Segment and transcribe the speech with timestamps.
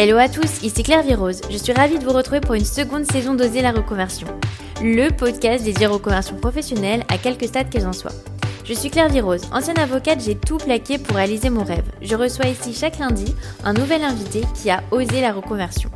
[0.00, 1.40] Hello à tous, ici Claire Virose.
[1.50, 4.28] Je suis ravie de vous retrouver pour une seconde saison d'Oser la reconversion,
[4.80, 8.12] le podcast dédié aux reconversions professionnelles à quelques stades qu'elles en soient.
[8.64, 11.90] Je suis Claire Virose, ancienne avocate, j'ai tout plaqué pour réaliser mon rêve.
[12.00, 13.34] Je reçois ici chaque lundi
[13.64, 15.90] un nouvel invité qui a osé la reconversion.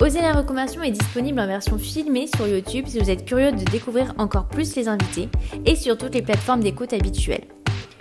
[0.00, 3.64] Oser la reconversion est disponible en version filmée sur YouTube si vous êtes curieux de
[3.70, 5.28] découvrir encore plus les invités
[5.64, 7.44] et sur toutes les plateformes d'écoute habituelles.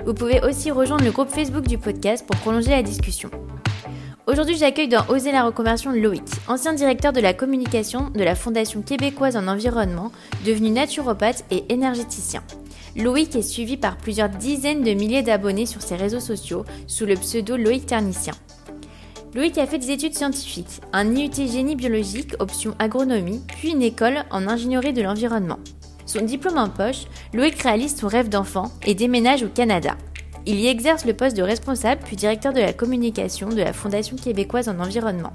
[0.03, 3.29] Vous pouvez aussi rejoindre le groupe Facebook du podcast pour prolonger la discussion.
[4.27, 8.83] Aujourd'hui, j'accueille dans Oser la reconversion Loïc, ancien directeur de la communication de la Fondation
[8.83, 10.11] québécoise en environnement,
[10.45, 12.43] devenu naturopathe et énergéticien.
[12.95, 17.15] Loïc est suivi par plusieurs dizaines de milliers d'abonnés sur ses réseaux sociaux sous le
[17.15, 18.33] pseudo Loïc Ternicien.
[19.33, 24.23] Loïc a fait des études scientifiques, un IUT génie biologique, option agronomie, puis une école
[24.29, 25.59] en ingénierie de l'environnement.
[26.05, 29.95] Son diplôme en poche, Loïc réalise son rêve d'enfant et déménage au Canada.
[30.47, 34.15] Il y exerce le poste de responsable puis directeur de la communication de la Fondation
[34.15, 35.31] québécoise en environnement.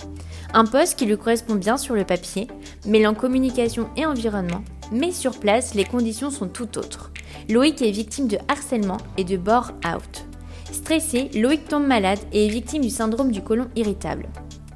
[0.53, 2.49] Un poste qui lui correspond bien sur le papier,
[2.87, 7.13] mêlant communication et environnement, mais sur place, les conditions sont tout autres.
[7.49, 10.27] Loïc est victime de harcèlement et de bore-out.
[10.73, 14.27] Stressé, Loïc tombe malade et est victime du syndrome du côlon irritable.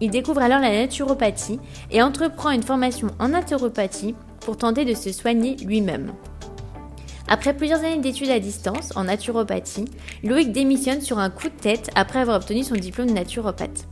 [0.00, 1.58] Il découvre alors la naturopathie
[1.90, 6.12] et entreprend une formation en naturopathie pour tenter de se soigner lui-même.
[7.32, 9.84] Après plusieurs années d'études à distance en naturopathie,
[10.24, 13.86] Loïc démissionne sur un coup de tête après avoir obtenu son diplôme de naturopathe.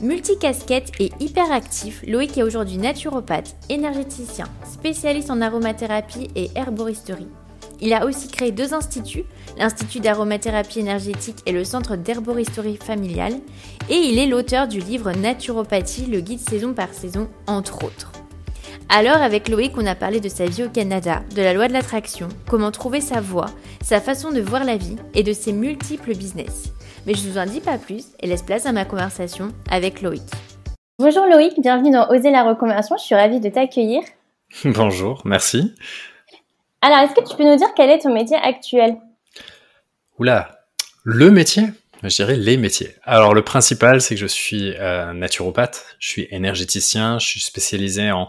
[0.00, 7.28] Multicasquette et hyperactif, Loïc est aujourd'hui naturopathe, énergéticien, spécialiste en aromathérapie et herboristerie.
[7.80, 9.24] Il a aussi créé deux instituts,
[9.58, 13.34] l'Institut d'aromathérapie énergétique et le Centre d'herboristerie familiale,
[13.90, 18.12] et il est l'auteur du livre Naturopathie, le guide saison par saison, entre autres.
[18.94, 21.72] Alors avec Loïc, on a parlé de sa vie au Canada, de la loi de
[21.72, 23.46] l'attraction, comment trouver sa voie,
[23.80, 26.74] sa façon de voir la vie et de ses multiples business.
[27.06, 30.02] Mais je ne vous en dis pas plus et laisse place à ma conversation avec
[30.02, 30.20] Loïc.
[30.98, 34.02] Bonjour Loïc, bienvenue dans Oser la reconversion, je suis ravie de t'accueillir.
[34.66, 35.74] Bonjour, merci.
[36.82, 38.98] Alors, est-ce que tu peux nous dire quel est ton métier actuel?
[40.18, 40.50] Oula,
[41.02, 41.62] le métier?
[42.02, 42.96] Je dirais les métiers.
[43.04, 48.10] Alors le principal, c'est que je suis euh, naturopathe, je suis énergéticien, je suis spécialisé
[48.10, 48.28] en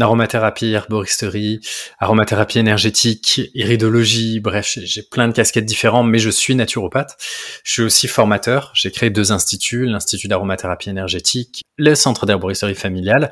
[0.00, 1.60] aromathérapie, herboristerie,
[1.98, 7.16] aromathérapie énergétique, iridologie, bref, j'ai plein de casquettes différentes, mais je suis naturopathe.
[7.64, 13.30] Je suis aussi formateur, j'ai créé deux instituts, l'Institut d'aromathérapie énergétique, le Centre d'herboristerie familiale.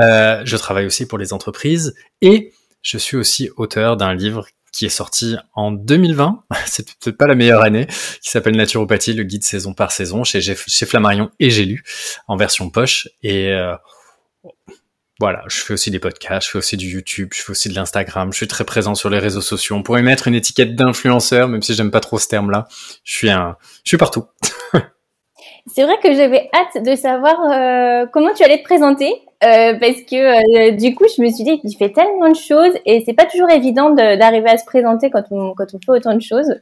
[0.00, 2.52] Euh, je travaille aussi pour les entreprises et
[2.82, 7.34] je suis aussi auteur d'un livre qui est sorti en 2020, c'est peut-être pas la
[7.34, 7.86] meilleure année,
[8.22, 11.84] qui s'appelle Naturopathie, le guide saison par saison chez, Flammarion et j'ai lu
[12.28, 13.08] en version poche.
[13.22, 13.74] Et euh,
[15.20, 17.74] voilà, je fais aussi des podcasts, je fais aussi du YouTube, je fais aussi de
[17.74, 19.76] l'Instagram, je suis très présent sur les réseaux sociaux.
[19.76, 22.66] On pourrait mettre une étiquette d'influenceur, même si j'aime pas trop ce terme-là.
[23.04, 24.24] Je suis un, je suis partout.
[25.66, 29.12] C'est vrai que j'avais hâte de savoir euh, comment tu allais te présenter
[29.44, 32.72] euh, parce que euh, du coup, je me suis dit qu'il fait tellement de choses
[32.86, 36.14] et c'est pas toujours évident d'arriver à se présenter quand on, quand on fait autant
[36.14, 36.54] de choses.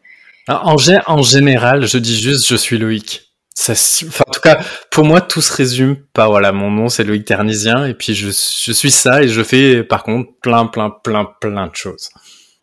[0.48, 0.74] En,
[1.06, 3.27] en général, je dis juste je suis Loïc.
[3.60, 3.72] Ça,
[4.06, 4.60] enfin, en tout cas,
[4.90, 8.28] pour moi, tout se résume par voilà, mon nom c'est Loïc Ternisien et puis je,
[8.28, 12.10] je suis ça et je fais par contre plein, plein, plein, plein de choses.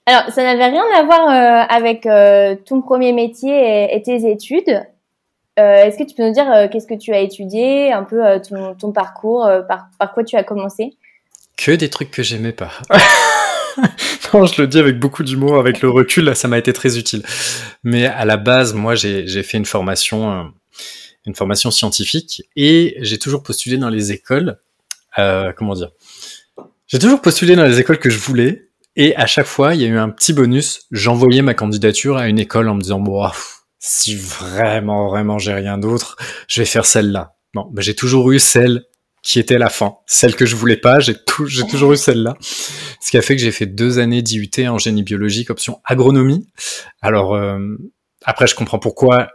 [0.06, 2.04] Alors, ça n'avait rien à voir euh, avec
[2.66, 4.86] ton premier métier et, et tes études.
[5.58, 8.26] Euh, est-ce que tu peux nous dire euh, qu'est-ce que tu as étudié, un peu
[8.26, 10.98] euh, ton, parcours, par, par, quoi tu as commencé?
[11.58, 12.72] Que des trucs que j'aimais pas.
[14.44, 17.24] je le dis avec beaucoup d'humour, avec le recul, là, ça m'a été très utile.
[17.84, 20.52] Mais à la base, moi, j'ai fait une formation,
[21.26, 24.58] une formation scientifique et j'ai toujours postulé dans les écoles.
[25.16, 25.92] comment dire
[26.88, 29.86] J'ai toujours postulé dans les écoles que je voulais et à chaque fois, il y
[29.86, 30.82] a eu un petit bonus.
[30.92, 33.30] J'envoyais ma candidature à une école en me disant bon
[33.80, 36.18] si vraiment, vraiment j'ai rien d'autre,
[36.48, 37.36] je vais faire celle-là.
[37.54, 38.84] Non, j'ai toujours eu celle
[39.26, 39.96] qui était la fin.
[40.06, 41.16] Celle que je voulais pas, j'ai
[41.48, 42.38] j'ai toujours eu celle-là.
[42.40, 46.48] Ce qui a fait que j'ai fait deux années d'IUT en génie biologique, option agronomie.
[47.02, 47.60] Alors, euh,
[48.24, 49.30] après, je comprends pourquoi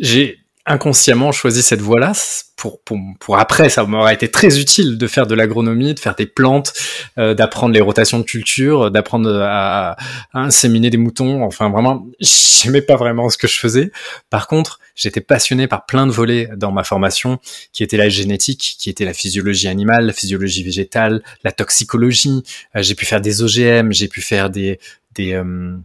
[0.00, 2.12] j'ai inconsciemment choisi cette voie-là
[2.56, 6.14] pour, pour, pour après ça m'aurait été très utile de faire de l'agronomie de faire
[6.14, 6.72] des plantes
[7.18, 9.96] euh, d'apprendre les rotations de culture d'apprendre à, à,
[10.32, 11.42] inséminer des moutons.
[11.42, 13.90] Enfin vraiment j'aimais pas vraiment ce que je faisais.
[14.30, 17.38] Par contre j'étais passionné par plein de volets dans ma formation
[17.72, 22.42] qui était la génétique qui était la physiologie animale la physiologie végétale la toxicologie.
[22.74, 24.78] Euh, j'ai pu faire des OGM j'ai pu faire des
[25.14, 25.76] des euh,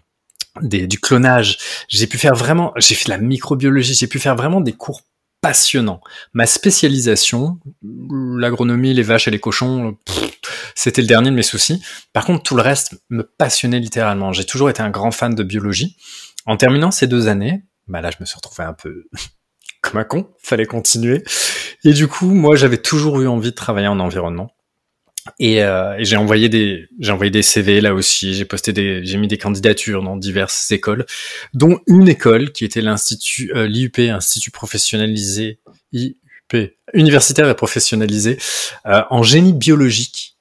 [0.62, 1.58] du clonage.
[1.88, 5.02] J'ai pu faire vraiment, j'ai fait de la microbiologie, j'ai pu faire vraiment des cours
[5.42, 6.02] passionnants.
[6.34, 9.98] Ma spécialisation, l'agronomie, les vaches et les cochons,
[10.76, 11.82] c'était le dernier de mes soucis.
[12.14, 14.34] Par contre, tout le reste me passionnait littéralement.
[14.34, 15.98] J'ai toujours été un grand fan de biologie.
[16.46, 19.06] En terminant ces deux années, bah là, je me suis retrouvé un peu
[19.82, 21.24] comme un con, fallait continuer.
[21.84, 24.52] Et du coup, moi, j'avais toujours eu envie de travailler en environnement.
[25.40, 28.34] Et, euh, j'ai envoyé des j'ai envoyé des CV là aussi.
[28.34, 31.06] J'ai posté des j'ai mis des candidatures dans diverses écoles,
[31.54, 35.60] dont une école qui était l'institut euh, l'IUP, institut professionnalisé
[35.94, 38.38] IUP, universitaire et professionnalisé
[38.86, 40.38] euh, en génie biologique.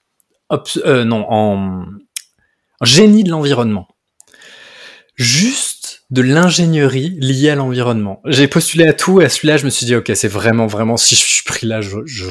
[0.78, 1.84] Euh, non, en,
[2.80, 3.86] en génie de l'environnement.
[5.16, 5.77] Juste
[6.10, 8.22] de l'ingénierie liée à l'environnement.
[8.24, 11.14] J'ai postulé à tout à celui-là, je me suis dit, ok, c'est vraiment, vraiment, si
[11.14, 12.28] je suis pris là, je, je,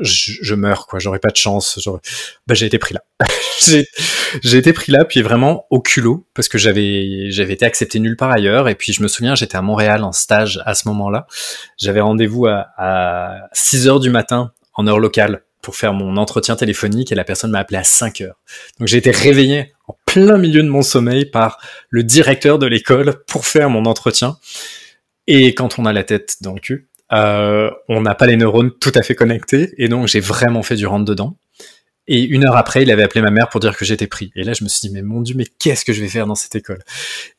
[0.00, 0.98] je, meurs, quoi.
[0.98, 1.78] J'aurais pas de chance.
[2.46, 3.02] Bah, j'ai été pris là.
[4.42, 8.16] j'ai été pris là, puis vraiment au culot, parce que j'avais, j'avais été accepté nulle
[8.16, 8.68] part ailleurs.
[8.68, 11.26] Et puis, je me souviens, j'étais à Montréal en stage à ce moment-là.
[11.78, 16.54] J'avais rendez-vous à, à 6 heures du matin en heure locale pour faire mon entretien
[16.54, 18.36] téléphonique et la personne m'a appelé à 5 heures.
[18.78, 21.58] Donc j'ai été réveillé en plein milieu de mon sommeil par
[21.88, 24.36] le directeur de l'école pour faire mon entretien.
[25.26, 28.72] Et quand on a la tête dans le cul, euh, on n'a pas les neurones
[28.78, 31.36] tout à fait connectés et donc j'ai vraiment fait du rentre dedans.
[32.06, 34.30] Et une heure après, il avait appelé ma mère pour dire que j'étais pris.
[34.36, 36.26] Et là, je me suis dit, mais mon Dieu, mais qu'est-ce que je vais faire
[36.26, 36.82] dans cette école?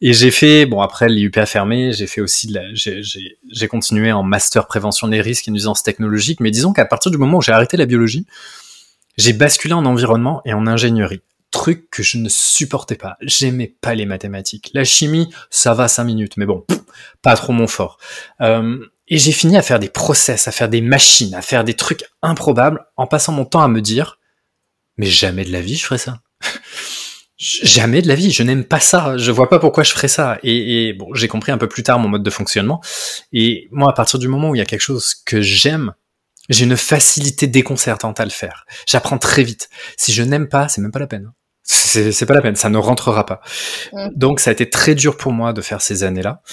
[0.02, 4.12] Et j'ai fait, bon, après, l'IUP a fermé, j'ai fait aussi, de la, j'ai continué
[4.12, 7.42] en master prévention des risques et nuisances technologiques, mais disons qu'à partir du moment où
[7.42, 8.26] j'ai arrêté la biologie,
[9.18, 11.22] j'ai basculé en environnement et en ingénierie.
[11.52, 13.18] Truc que je ne supportais pas.
[13.22, 14.72] J'aimais pas les mathématiques.
[14.74, 16.66] La chimie, ça va cinq minutes, mais bon,
[17.22, 17.98] pas trop mon fort.
[18.42, 21.76] Euh, et j'ai fini à faire des process, à faire des machines, à faire des
[21.76, 24.20] trucs improbables en passant mon temps à me dire,
[24.98, 26.20] mais jamais de la vie je ferais ça.
[27.38, 30.40] jamais de la vie, je n'aime pas ça, je vois pas pourquoi je ferais ça.
[30.44, 32.82] Et, bon, j'ai compris un peu plus tard mon mode de fonctionnement.
[33.34, 35.94] Et moi, à partir du moment où il y a quelque chose que j'aime,
[36.50, 38.66] j'ai une facilité déconcertante à le faire.
[38.88, 39.70] J'apprends très vite.
[39.98, 41.32] Si je n'aime pas, c'est même pas la peine.
[41.68, 43.42] C'est pas la peine, ça ne rentrera pas.
[44.14, 46.44] Donc ça a été très dur pour moi de faire ces années-là.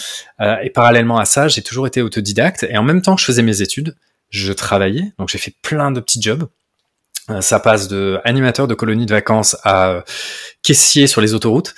[0.40, 2.62] Euh, et parallèlement à ça, j'ai toujours été autodidacte.
[2.62, 3.94] Et en même temps que je faisais mes études,
[4.30, 5.12] je travaillais.
[5.18, 6.48] Donc j'ai fait plein de petits jobs.
[7.30, 10.02] Euh, ça passe de animateur de colonies de vacances à euh,
[10.62, 11.74] caissier sur les autoroutes.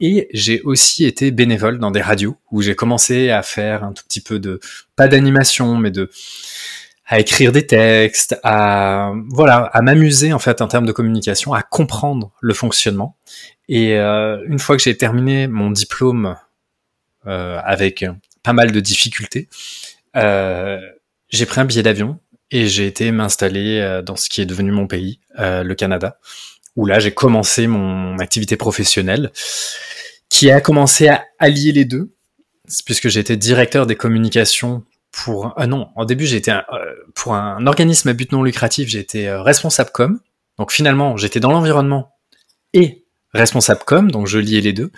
[0.00, 4.04] Et j'ai aussi été bénévole dans des radios où j'ai commencé à faire un tout
[4.04, 4.60] petit peu de,
[4.96, 6.10] pas d'animation, mais de,
[7.06, 11.62] à écrire des textes, à, voilà, à m'amuser en fait en termes de communication, à
[11.62, 13.16] comprendre le fonctionnement.
[13.68, 16.36] Et euh, une fois que j'ai terminé mon diplôme
[17.26, 18.04] euh, avec
[18.42, 19.48] pas mal de difficultés,
[20.16, 20.80] euh,
[21.28, 22.18] j'ai pris un billet d'avion
[22.54, 26.18] et j'ai été m'installer euh, dans ce qui est devenu mon pays, euh, le Canada,
[26.76, 29.32] où là j'ai commencé mon activité professionnelle,
[30.28, 32.14] qui a commencé à allier les deux,
[32.86, 36.62] puisque j'étais directeur des communications pour ah non, en début j'étais euh,
[37.16, 40.20] pour un organisme à but non lucratif, j'étais responsable com.
[40.56, 42.12] Donc finalement, j'étais dans l'environnement
[42.72, 43.03] et
[43.34, 44.90] responsable com, donc je liais les deux.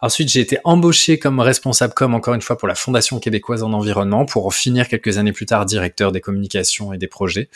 [0.00, 3.72] Ensuite, j'ai été embauché comme responsable com, encore une fois, pour la Fondation québécoise en
[3.72, 7.48] environnement, pour finir quelques années plus tard directeur des communications et des projets.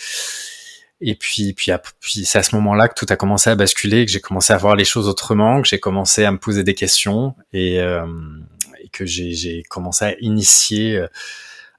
[1.00, 1.70] Et puis, puis,
[2.00, 4.56] puis c'est à ce moment-là que tout a commencé à basculer, que j'ai commencé à
[4.56, 8.04] voir les choses autrement, que j'ai commencé à me poser des questions et, euh,
[8.82, 11.06] et que j'ai commencé à initier euh,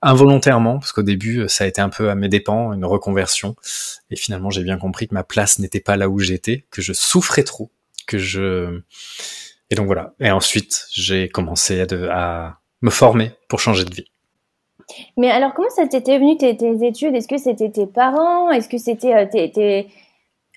[0.01, 3.57] involontairement, parce qu'au début, ça a été un peu à mes dépens, une reconversion.
[4.09, 6.93] Et finalement, j'ai bien compris que ma place n'était pas là où j'étais, que je
[6.93, 7.69] souffrais trop
[8.09, 8.81] que je
[9.69, 10.13] et donc voilà.
[10.19, 14.05] Et ensuite, j'ai commencé à, me former pour changer de vie.
[15.17, 16.51] Mais alors, comment ça t'était venu tes,
[16.87, 17.13] études?
[17.13, 18.49] Est-ce que c'était tes parents?
[18.51, 19.83] Est-ce que c'était euh,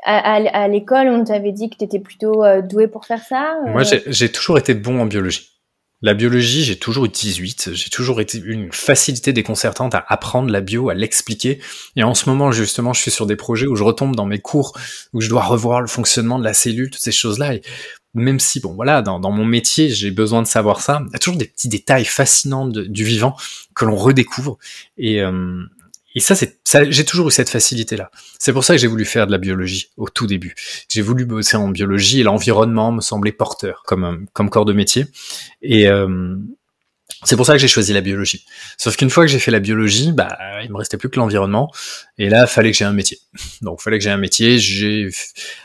[0.04, 3.82] à, l'école on t'avait dit que tu étais plutôt euh, doué pour faire ça Moi,
[4.06, 5.51] j'ai toujours été bon en biologie.
[6.04, 7.71] La biologie, j'ai toujours eu 18.
[7.75, 11.61] J'ai toujours été une facilité déconcertante à apprendre la bio, à l'expliquer.
[11.94, 14.40] Et en ce moment, justement, je suis sur des projets où je retombe dans mes
[14.40, 14.76] cours,
[15.12, 17.54] où je dois revoir le fonctionnement de la cellule, toutes ces choses-là.
[17.54, 17.62] Et
[18.14, 21.18] même si, bon, voilà, dans, mon métier, j'ai besoin de savoir ça, il y a
[21.21, 23.37] toujours des petits détails fascinants du vivant
[23.76, 24.59] que l'on redécouvre.
[24.99, 25.62] Et, euh,
[26.14, 28.11] et ça, c'est, j'ai toujours eu cette facilité-là.
[28.38, 30.54] C'est pour ça que j'ai voulu faire de la biologie au tout début.
[30.88, 35.07] J'ai voulu bosser en biologie et l'environnement me semblait porteur comme comme corps de métier.
[35.62, 36.37] Et euh,
[37.25, 38.45] c'est pour ça que j'ai choisi la biologie.
[38.76, 41.71] Sauf qu'une fois que j'ai fait la biologie, bah, il me restait plus que l'environnement.
[42.19, 43.19] Et là, fallait que j'ai un métier.
[43.62, 44.59] Donc, fallait que j'ai un métier.
[44.59, 45.09] J'ai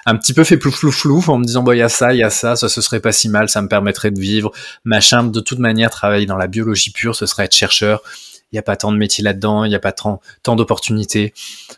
[0.06, 2.14] un petit peu fait flou flou flou en me disant, bon, il y a ça,
[2.14, 4.52] il y a ça, ça, ce serait pas si mal, ça me permettrait de vivre.
[4.86, 8.02] Machin, de toute manière, travailler dans la biologie pure, ce serait être chercheur
[8.52, 11.34] il n'y a pas tant de métiers là-dedans, il n'y a pas tant, tant d'opportunités.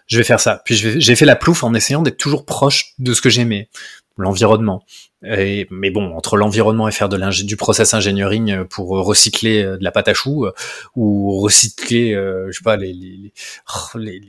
[0.08, 0.62] Je vais faire ça.
[0.66, 3.70] Puis j'ai fait la plouf en essayant d'être toujours proche de ce que j'aimais,
[4.18, 4.84] l'environnement.
[5.22, 9.92] Mais bon, entre l'environnement et faire de du process engineering pour recycler euh, de la
[9.92, 10.54] pâte à choux euh,
[10.96, 13.34] ou recycler, euh, je sais pas, les les,
[13.96, 14.22] les,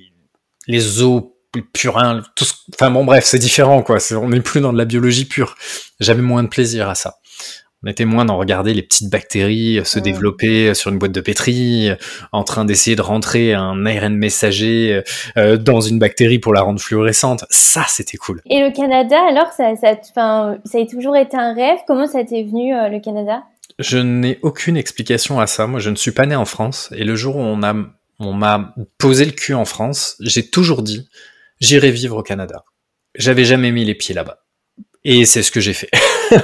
[0.66, 1.36] les eaux
[1.72, 2.44] purins, tout
[2.74, 3.98] enfin bon bref, c'est différent quoi.
[4.12, 5.56] on n'est plus dans de la biologie pure.
[6.00, 7.18] J'avais moins de plaisir à ça.
[7.82, 11.90] On était moins dans regarder les petites bactéries se développer sur une boîte de pétri,
[12.30, 15.02] en train d'essayer de rentrer un ARN messager
[15.36, 17.46] dans une bactérie pour la rendre fluorescente.
[17.48, 18.42] Ça, c'était cool.
[18.50, 21.78] Et le Canada, alors, ça, ça, ça a toujours été un rêve?
[21.86, 23.44] Comment ça t'est venu, le Canada?
[23.78, 25.66] Je n'ai aucune explication à ça.
[25.66, 26.90] Moi, je ne suis pas né en France.
[26.94, 27.56] Et le jour où on
[28.34, 31.08] m'a posé le cul en France, j'ai toujours dit,
[31.60, 32.64] j'irai vivre au Canada.
[33.14, 34.42] J'avais jamais mis les pieds là-bas.
[35.04, 35.90] Et c'est ce que j'ai fait.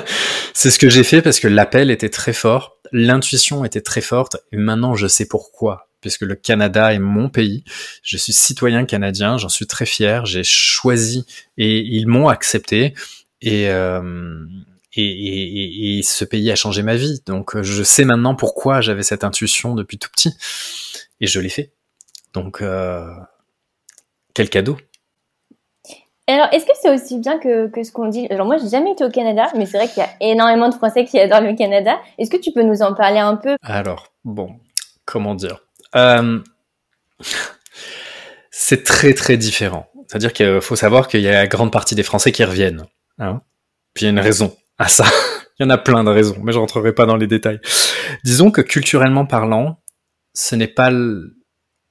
[0.55, 4.39] c'est ce que j'ai fait parce que l'appel était très fort, l'intuition était très forte,
[4.53, 5.89] et maintenant je sais pourquoi.
[6.01, 7.65] Puisque le Canada est mon pays,
[8.03, 11.27] je suis citoyen canadien, j'en suis très fier, j'ai choisi
[11.59, 12.95] et ils m'ont accepté.
[13.41, 14.45] Et, euh,
[14.93, 17.23] et, et, et, ce pays a changé ma vie.
[17.27, 20.33] Donc je sais maintenant pourquoi j'avais cette intuition depuis tout petit.
[21.21, 21.73] Et je l'ai fait.
[22.37, 23.09] Donc, euh,
[24.35, 24.77] quel cadeau.
[26.29, 28.27] Alors, est-ce que c'est aussi bien que, que ce qu'on dit?
[28.31, 30.75] Alors, moi, j'ai jamais été au Canada, mais c'est vrai qu'il y a énormément de
[30.75, 31.99] Français qui adorent le Canada.
[32.19, 33.57] Est-ce que tu peux nous en parler un peu?
[33.63, 34.59] Alors, bon,
[35.05, 35.61] comment dire?
[35.95, 36.41] Euh,
[38.51, 39.87] C'est très, très différent.
[40.09, 42.87] C'est-à-dire qu'il faut savoir qu'il y a la grande partie des Français qui reviennent.
[43.19, 43.43] Hein
[43.95, 45.05] Puis il y a une raison à ça.
[45.59, 47.61] il y en a plein de raisons, mais je rentrerai pas dans les détails.
[48.25, 49.81] Disons que culturellement parlant,
[50.35, 50.91] ce n'est pas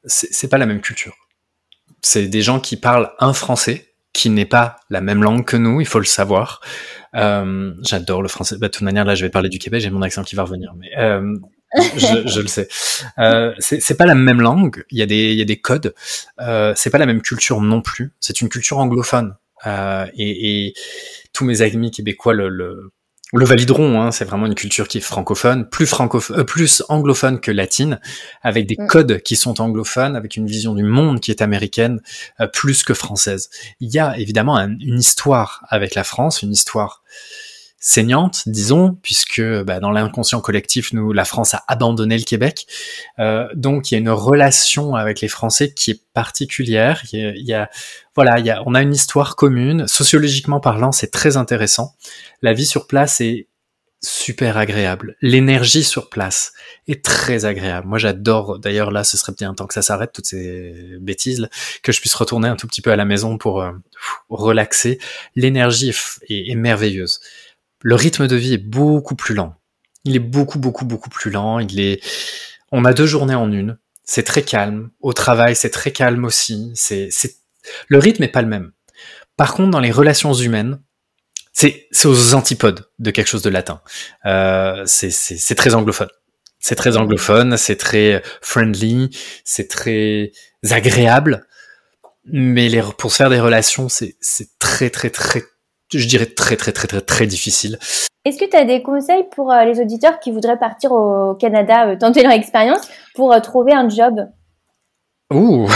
[0.08, 1.16] c'est pas la même culture.
[2.02, 5.82] C'est des gens qui parlent un français qui n'est pas la même langue que nous,
[5.82, 6.62] il faut le savoir.
[7.16, 8.56] Euh, J'adore le français.
[8.58, 10.44] Bah, de toute manière, là, je vais parler du Québec, j'ai mon accent qui va
[10.44, 11.36] revenir, mais euh,
[11.98, 12.70] je, je, le sais.
[13.20, 14.86] Euh, c'est pas la même langue.
[14.90, 15.94] Il y a des, il y a des codes.
[16.40, 18.14] Euh, c'est pas la même culture non plus.
[18.22, 19.36] C'est une culture anglophone.
[19.68, 20.74] Euh, et, et,
[21.34, 22.92] tous mes amis québécois le, le,
[23.34, 27.40] le valideront, hein, c'est vraiment une culture qui est francophone, plus francophone, euh, plus anglophone
[27.40, 28.00] que latine,
[28.44, 28.88] avec des mm.
[28.88, 32.02] codes qui sont anglophones, avec une vision du monde qui est américaine,
[32.40, 33.50] euh, plus que française.
[33.80, 37.04] Il y a évidemment une histoire avec la France, une histoire
[37.86, 42.66] saignante, disons, puisque bah, dans l'inconscient collectif, nous, la France a abandonné le Québec.
[43.20, 47.04] Euh, donc, il y a une relation avec les Français qui est particulière.
[47.14, 47.70] Il y a,
[48.16, 49.88] voilà, il y a, on a une histoire commune.
[49.88, 51.94] Sociologiquement parlant, c'est très intéressant.
[52.42, 53.50] La vie sur place est
[54.02, 55.16] super agréable.
[55.22, 56.54] L'énergie sur place
[56.88, 57.88] est très agréable.
[57.88, 58.58] Moi, j'adore.
[58.58, 61.48] D'ailleurs, là, ce serait bien temps que ça s'arrête toutes ces bêtises,
[61.84, 63.74] que je puisse retourner un tout petit peu à la maison pour euh,
[64.30, 64.98] relaxer.
[65.36, 65.94] L'énergie
[66.30, 67.20] est merveilleuse
[67.86, 69.54] le rythme de vie est beaucoup plus lent.
[70.06, 71.60] Il est beaucoup, beaucoup, beaucoup plus lent.
[71.60, 72.04] Il est,
[72.72, 73.78] on a deux journées en une.
[74.04, 74.90] C'est très calme.
[75.02, 76.72] Au travail, c'est très calme aussi.
[76.74, 77.36] C'est, c'est,
[77.88, 78.72] le rythme est pas le même.
[79.38, 80.80] Par contre, dans les relations humaines,
[81.54, 83.82] c'est, c'est aux antipodes de quelque chose de latin.
[84.26, 86.10] Euh, c'est, c'est, c'est très anglophone.
[86.60, 90.32] C'est très anglophone, c'est très friendly, c'est très
[90.72, 91.46] agréable.
[92.26, 95.44] Mais les, pour se faire des relations, c'est, c'est très, très, très,
[96.00, 97.80] je dirais très très très très très difficile.
[98.26, 101.90] Est-ce que tu as des conseils pour euh, les auditeurs qui voudraient partir au Canada,
[101.90, 102.82] euh, tenter leur expérience
[103.14, 104.16] pour euh, trouver un job?
[105.32, 105.70] Ouh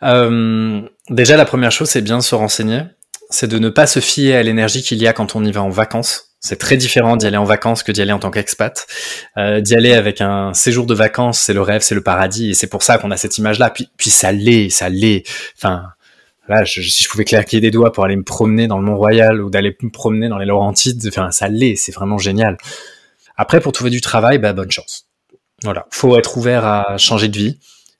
[1.10, 2.82] Déjà la première chose c'est bien de se renseigner,
[3.30, 5.62] c'est de ne pas se fier à l'énergie qu'il y a quand on y va
[5.62, 6.36] en vacances.
[6.40, 8.86] C'est très différent d'y aller en vacances que d'y aller en tant qu'expat.
[9.36, 12.68] d'y aller avec un séjour de vacances, c'est le rêve, c'est le paradis, et c'est
[12.68, 13.70] pour ça qu'on a cette image-là.
[13.70, 15.24] Puis, puis ça l'est, ça l'est.
[15.56, 15.86] Enfin,
[16.48, 19.50] là, si je pouvais claquer des doigts pour aller me promener dans le Mont-Royal ou
[19.50, 22.56] d'aller me promener dans les Laurentides, enfin, ça l'est, c'est vraiment génial.
[23.36, 25.06] Après, pour trouver du travail, bah, bonne chance.
[25.62, 25.86] Voilà.
[25.90, 27.58] Faut être ouvert à changer de vie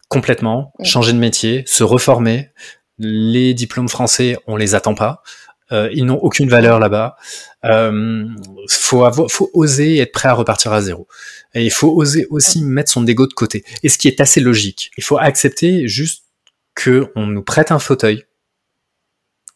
[0.08, 2.50] complètement, changer de métier, se reformer.
[2.98, 5.22] Les diplômes français, on les attend pas.
[5.70, 7.16] Euh, ils n'ont aucune valeur là-bas.
[7.64, 8.26] Euh,
[8.68, 11.06] faut avoir, faut oser être prêt à repartir à zéro.
[11.54, 13.64] Et il faut oser aussi mettre son ego de côté.
[13.82, 14.90] Et ce qui est assez logique.
[14.96, 16.24] Il faut accepter juste
[16.74, 18.24] que on nous prête un fauteuil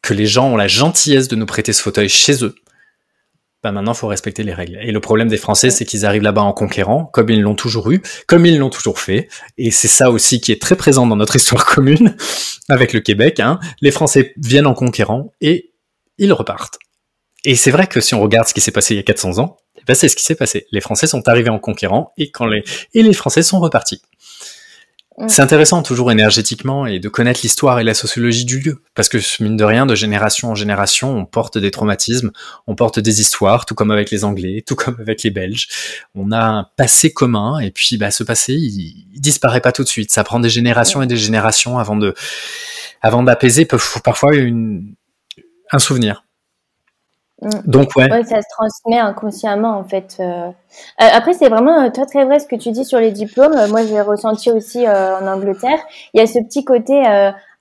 [0.02, 2.54] que les gens ont la gentillesse de nous prêter ce fauteuil chez eux,
[3.62, 4.78] bah maintenant faut respecter les règles.
[4.82, 7.92] Et le problème des Français, c'est qu'ils arrivent là-bas en conquérant, comme ils l'ont toujours
[7.92, 9.28] eu, comme ils l'ont toujours fait.
[9.56, 12.16] Et c'est ça aussi qui est très présent dans notre histoire commune
[12.68, 13.38] avec le Québec.
[13.38, 13.60] Hein.
[13.80, 15.70] Les Français viennent en conquérant et
[16.18, 16.78] ils repartent.
[17.44, 19.38] Et c'est vrai que si on regarde ce qui s'est passé il y a 400
[19.38, 20.66] ans, eh ben c'est ce qui s'est passé.
[20.72, 24.02] Les Français sont arrivés en conquérant et quand les et les Français sont repartis.
[25.18, 25.28] Mm.
[25.28, 28.82] C'est intéressant toujours énergétiquement et de connaître l'histoire et la sociologie du lieu.
[28.94, 32.30] Parce que mine de rien, de génération en génération, on porte des traumatismes,
[32.66, 35.68] on porte des histoires, tout comme avec les Anglais, tout comme avec les Belges.
[36.14, 39.88] On a un passé commun et puis bah, ce passé, il, disparaît pas tout de
[39.88, 40.10] suite.
[40.12, 42.14] Ça prend des générations et des générations avant de,
[43.02, 44.94] avant d'apaiser parfois une,
[45.70, 46.24] un souvenir.
[47.42, 47.48] Mm.
[47.66, 48.10] Donc ouais.
[48.10, 48.24] ouais.
[48.24, 50.16] Ça se transmet inconsciemment en fait.
[50.20, 50.24] Euh.
[50.24, 50.50] Euh,
[50.98, 53.54] après c'est vraiment euh, toi très vrai ce que tu dis sur les diplômes.
[53.70, 55.78] Moi j'ai ressenti aussi en Angleterre.
[56.14, 57.02] Il y a ce petit côté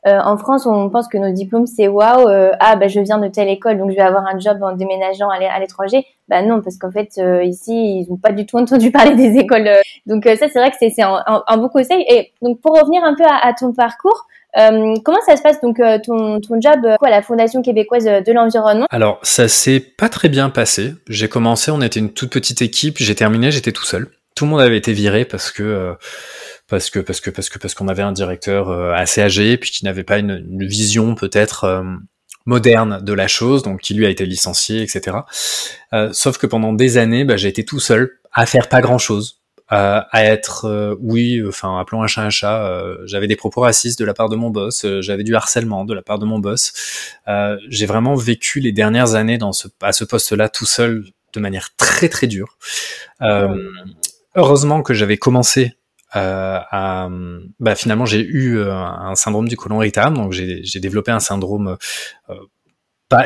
[0.04, 2.28] en France, on pense que nos diplômes, c'est waouh,
[2.60, 5.30] ah bah je viens de telle école, donc je vais avoir un job en déménageant
[5.30, 6.06] à l'étranger.
[6.28, 9.70] Bah non, parce qu'en fait, ici, ils n'ont pas du tout entendu parler des écoles.
[10.08, 12.04] donc ça, c'est vrai que c'est un, un, un, bon conseil.
[12.10, 14.26] Et donc pour revenir un peu à, à ton parcours,
[14.58, 18.06] euh, comment ça se passe donc euh, ton, ton job quoi, à la Fondation québécoise
[18.06, 18.86] de l'environnement?
[18.90, 20.94] Alors ça s'est pas très bien passé.
[21.08, 22.98] J'ai commencé, on était une toute petite équipe.
[23.00, 24.08] J'ai terminé, j'étais tout seul.
[24.36, 25.94] Tout le monde avait été viré parce que euh,
[26.68, 29.86] parce que parce que parce que parce qu'on avait un directeur assez âgé puis qui
[29.86, 31.84] n'avait pas une, une vision peut-être
[32.46, 35.18] moderne de la chose, donc qui lui a été licencié, etc.
[36.14, 39.41] sauf que pendant des années, bah, j'ai été tout seul à faire pas grand chose
[39.72, 43.98] à, être euh, oui enfin appelons un chat un chat euh, j'avais des propos racistes
[43.98, 46.40] de la part de mon boss euh, j'avais du harcèlement de la part de mon
[46.40, 46.74] boss.
[47.70, 51.40] J'ai vraiment vécu les dernières années dans ce à ce poste là tout seul de
[51.40, 52.58] manière très très dure.
[54.36, 55.78] Heureusement que j'avais commencé
[56.14, 57.08] à,
[57.62, 61.78] bah, finalement j'ai eu un syndrome du côlon irritable donc j'ai développé un syndrome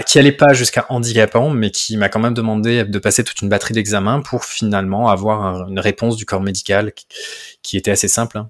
[0.06, 3.50] qui allait pas jusqu'à handicapant, mais qui m'a quand même demandé de passer toute une
[3.50, 6.92] batterie d'examens pour finalement avoir une réponse du corps médical
[7.62, 8.38] qui, était assez simple.
[8.38, 8.50] Hein.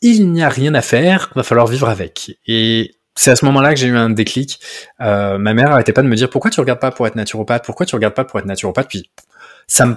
[0.00, 2.38] Il n'y a rien à faire, va falloir vivre avec.
[2.46, 4.60] Et c'est à ce moment-là que j'ai eu un déclic.
[5.00, 7.64] Euh, ma mère arrêtait pas de me dire pourquoi tu regardes pas pour être naturopathe,
[7.64, 8.88] pourquoi tu regardes pas pour être naturopathe?
[8.88, 9.10] Puis
[9.66, 9.96] ça me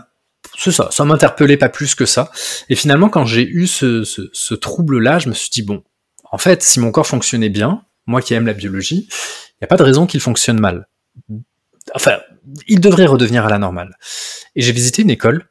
[0.58, 2.32] c'est ça, ça m'interpellait pas plus que ça.
[2.70, 5.84] Et finalement, quand j'ai eu ce, ce trouble-là, je me suis dit bon,
[6.32, 9.10] en fait, si mon corps fonctionnait bien, moi qui aime la biologie,
[9.56, 10.88] il n'y a pas de raison qu'il fonctionne mal.
[11.94, 12.20] Enfin,
[12.68, 13.98] il devrait redevenir à la normale.
[14.56, 15.48] Et j'ai visité une école,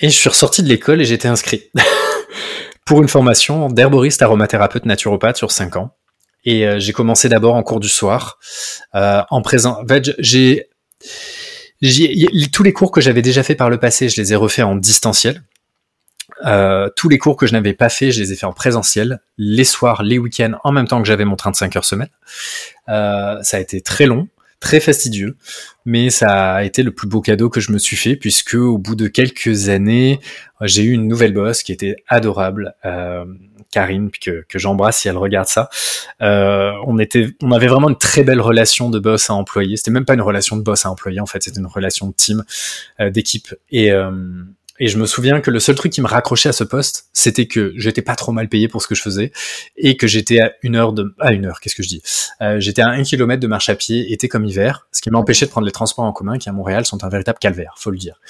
[0.00, 1.70] et je suis ressorti de l'école et j'étais inscrit
[2.86, 5.94] pour une formation d'herboriste aromathérapeute naturopathe sur 5 ans.
[6.44, 8.38] Et euh, j'ai commencé d'abord en cours du soir,
[8.94, 9.82] euh, en présent.
[9.82, 10.68] En fait, j'ai
[12.52, 14.76] tous les cours que j'avais déjà fait par le passé, je les ai refaits en
[14.76, 15.42] distanciel.
[16.46, 19.20] Euh, tous les cours que je n'avais pas fait, je les ai fait en présentiel,
[19.36, 22.10] les soirs, les week-ends, en même temps que j'avais mon train de 5 heures semaine.
[22.88, 24.28] Euh, ça a été très long,
[24.60, 25.36] très fastidieux,
[25.84, 28.78] mais ça a été le plus beau cadeau que je me suis fait puisque au
[28.78, 30.20] bout de quelques années,
[30.62, 33.24] j'ai eu une nouvelle boss qui était adorable, euh,
[33.70, 35.68] Karine, que, que j'embrasse si elle regarde ça.
[36.22, 39.76] Euh, on était, on avait vraiment une très belle relation de boss à employé.
[39.76, 42.14] C'était même pas une relation de boss à employé en fait, c'était une relation de
[42.14, 42.44] team,
[43.00, 43.92] euh, d'équipe et
[44.80, 47.46] et je me souviens que le seul truc qui me raccrochait à ce poste, c'était
[47.46, 49.32] que j'étais pas trop mal payé pour ce que je faisais
[49.76, 52.02] et que j'étais à une heure de, à une heure, qu'est-ce que je dis?
[52.40, 55.46] Euh, J'étais à un kilomètre de marche à pied, été comme hiver, ce qui m'empêchait
[55.46, 57.98] de prendre les transports en commun qui à Montréal sont un véritable calvaire, faut le
[57.98, 58.20] dire.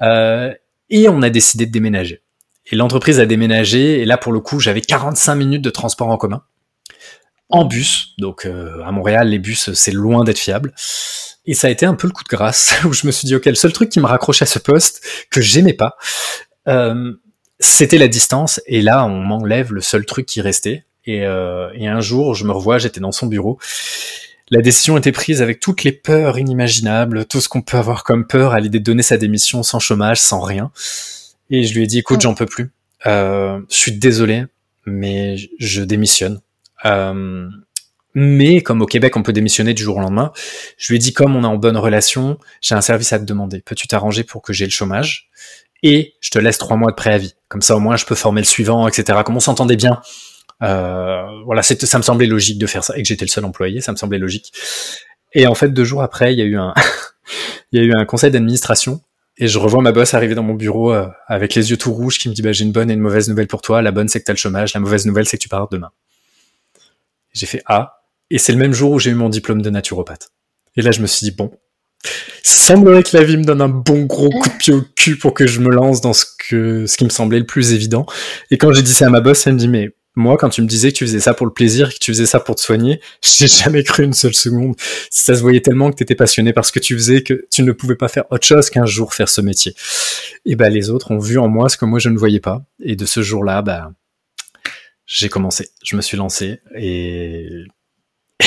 [0.00, 0.52] Euh,
[0.90, 2.22] et on a décidé de déménager.
[2.70, 6.16] Et l'entreprise a déménagé et là pour le coup j'avais 45 minutes de transport en
[6.16, 6.42] commun
[7.48, 8.14] en bus.
[8.18, 10.72] Donc euh, à Montréal les bus c'est loin d'être fiable.
[11.44, 13.34] Et ça a été un peu le coup de grâce, où je me suis dit,
[13.34, 15.96] ok, le seul truc qui me raccrochait à ce poste, que j'aimais pas,
[16.68, 17.12] euh,
[17.58, 18.60] c'était la distance.
[18.66, 20.84] Et là, on m'enlève le seul truc qui restait.
[21.04, 23.58] Et, euh, et un jour, je me revois, j'étais dans son bureau.
[24.50, 28.26] La décision était prise avec toutes les peurs inimaginables, tout ce qu'on peut avoir comme
[28.26, 30.70] peur à l'idée de donner sa démission sans chômage, sans rien.
[31.50, 32.70] Et je lui ai dit, écoute, j'en peux plus.
[33.06, 34.44] Euh, je suis désolé,
[34.84, 36.40] mais je démissionne.
[36.84, 37.48] Euh,
[38.14, 40.32] mais comme au Québec, on peut démissionner du jour au lendemain,
[40.76, 43.24] je lui ai dit comme on est en bonne relation, j'ai un service à te
[43.24, 43.60] demander.
[43.60, 45.30] Peux-tu t'arranger pour que j'ai le chômage?
[45.82, 47.34] Et je te laisse trois mois de préavis.
[47.48, 49.18] Comme ça, au moins, je peux former le suivant, etc.
[49.24, 50.00] Comme on s'entendait bien.
[50.62, 53.80] Euh, voilà, ça me semblait logique de faire ça et que j'étais le seul employé,
[53.80, 54.52] ça me semblait logique.
[55.32, 56.72] Et en fait, deux jours après, il y a eu un,
[57.72, 59.00] il y a eu un conseil d'administration
[59.38, 62.18] et je revois ma boss arriver dans mon bureau euh, avec les yeux tout rouges
[62.18, 63.82] qui me dit bah, j'ai une bonne et une mauvaise nouvelle pour toi.
[63.82, 65.90] La bonne c'est que t'as le chômage, la mauvaise nouvelle c'est que tu pars demain.
[67.32, 68.01] J'ai fait ah
[68.32, 70.30] et c'est le même jour où j'ai eu mon diplôme de naturopathe.
[70.74, 71.50] Et là, je me suis dit, bon,
[72.42, 75.18] ça semblerait que la vie me donne un bon gros coup de pied au cul
[75.18, 78.06] pour que je me lance dans ce que, ce qui me semblait le plus évident.
[78.50, 80.62] Et quand j'ai dit ça à ma boss, elle me dit, mais moi, quand tu
[80.62, 82.62] me disais que tu faisais ça pour le plaisir, que tu faisais ça pour te
[82.62, 84.76] soigner, j'ai jamais cru une seule seconde.
[85.10, 87.62] Ça se voyait tellement que tu étais passionné par ce que tu faisais que tu
[87.62, 89.74] ne pouvais pas faire autre chose qu'un jour faire ce métier.
[90.46, 92.62] Et ben, les autres ont vu en moi ce que moi je ne voyais pas.
[92.82, 93.92] Et de ce jour-là, bah,
[95.04, 95.68] j'ai commencé.
[95.84, 97.66] Je me suis lancé et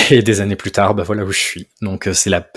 [0.12, 1.68] et des années plus tard, bah voilà où je suis.
[1.82, 2.48] Donc euh, c'est la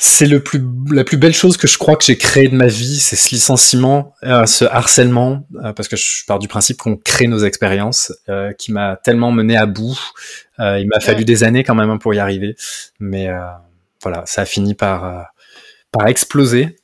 [0.00, 0.62] c'est le plus
[0.92, 3.30] la plus belle chose que je crois que j'ai créé de ma vie, c'est ce
[3.30, 8.12] licenciement, euh, ce harcèlement, euh, parce que je pars du principe qu'on crée nos expériences,
[8.58, 9.98] qui m'a tellement mené à bout.
[10.58, 12.56] il m'a fallu des années quand même hein, pour y arriver,
[13.00, 13.28] mais
[14.02, 15.32] voilà, ça a fini par
[15.90, 16.76] par exploser.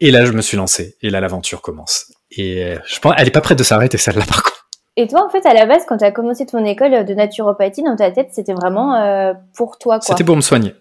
[0.00, 2.12] Et là, je me suis lancé, et là, l'aventure commence.
[2.30, 4.55] Et je pense, elle est pas prête de s'arrêter celle-là par contre.
[4.96, 7.82] Et toi, en fait, à la base, quand tu as commencé ton école de naturopathie,
[7.82, 9.98] dans ta tête, c'était vraiment euh, pour toi.
[10.00, 10.74] C'était pour me soigner.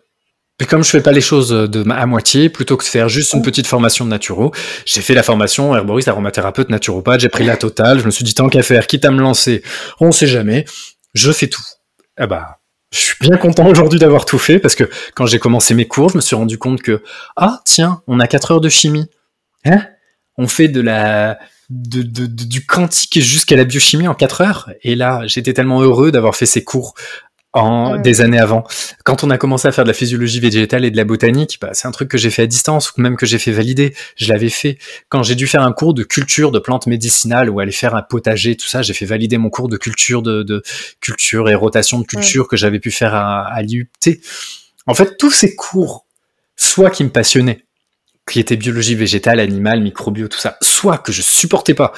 [0.61, 3.33] Et comme je fais pas les choses de à moitié, plutôt que de faire juste
[3.33, 4.53] une petite formation de naturo,
[4.85, 8.33] j'ai fait la formation herboriste, aromathérapeute, naturopathe, j'ai pris la totale, je me suis dit
[8.33, 9.63] tant qu'à faire, quitte à me lancer,
[9.99, 10.63] on sait jamais.
[11.13, 11.63] je fais tout.
[12.15, 12.59] Ah bah,
[12.93, 16.11] je suis bien content aujourd'hui d'avoir tout fait parce que quand j'ai commencé mes cours,
[16.11, 17.03] je me suis rendu compte que
[17.35, 19.09] ah tiens, on a 4 heures de chimie.
[19.65, 19.85] Hein?
[20.37, 21.37] On fait de la
[21.69, 24.69] de, de, du quantique jusqu'à la biochimie en 4 heures.
[24.83, 26.93] Et là, j'étais tellement heureux d'avoir fait ces cours
[27.55, 28.65] en des années avant.
[29.05, 31.69] Quand on a commencé à faire de la physiologie végétale et de la botanique, bah,
[31.71, 33.95] c'est un truc que j'ai fait à distance ou même que j'ai fait valider.
[34.17, 34.77] Je l'avais fait.
[35.07, 38.01] Quand j'ai dû faire un cours de culture de plantes médicinales ou aller faire un
[38.01, 40.61] potager, tout ça, j'ai fait valider mon cours de culture de, de
[40.99, 43.89] culture et rotation de culture que j'avais pu faire à, à l'IUT.
[44.85, 46.05] En fait, tous ces cours,
[46.57, 47.65] soit qui me passionnaient,
[48.29, 51.93] qui étaient biologie végétale, animale, microbio, tout ça, soit que je supportais pas,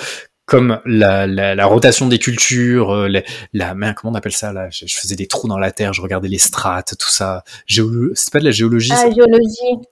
[0.47, 3.21] comme la, la, la, rotation des cultures, euh, la,
[3.53, 6.29] la comment on appelle ça là je, faisais des trous dans la terre, je regardais
[6.29, 7.43] les strates, tout ça.
[7.65, 8.11] Géolo...
[8.15, 8.93] C'est pas de la géologie.
[8.93, 9.85] Ah, géologie.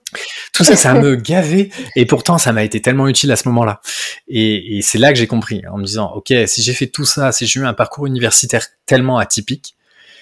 [0.54, 1.68] Tout ça, ça me gavait.
[1.94, 3.82] Et pourtant, ça m'a été tellement utile à ce moment-là.
[4.28, 7.04] Et, et c'est là que j'ai compris, en me disant, ok, si j'ai fait tout
[7.04, 9.76] ça, si j'ai eu un parcours universitaire tellement atypique,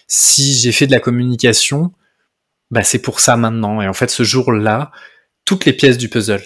[0.09, 1.93] si j'ai fait de la communication,
[2.73, 3.81] bah c'est pour ça maintenant.
[3.81, 4.91] Et en fait, ce jour-là,
[5.45, 6.43] toutes les pièces du puzzle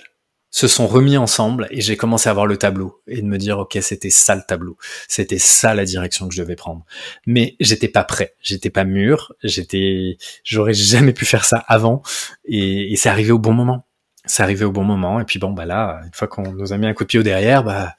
[0.51, 3.59] se sont remis ensemble et j'ai commencé à voir le tableau et de me dire
[3.59, 4.77] ok c'était ça le tableau.
[5.07, 6.85] C'était ça la direction que je devais prendre.
[7.27, 8.35] Mais j'étais pas prêt.
[8.41, 9.35] J'étais pas mûr.
[9.43, 12.03] J'étais j'aurais jamais pu faire ça avant.
[12.47, 13.85] Et, et c'est arrivé au bon moment.
[14.25, 15.21] C'est arrivé au bon moment.
[15.21, 17.21] Et puis bon bah là une fois qu'on nous a mis un coup de pied
[17.21, 17.95] au derrière bah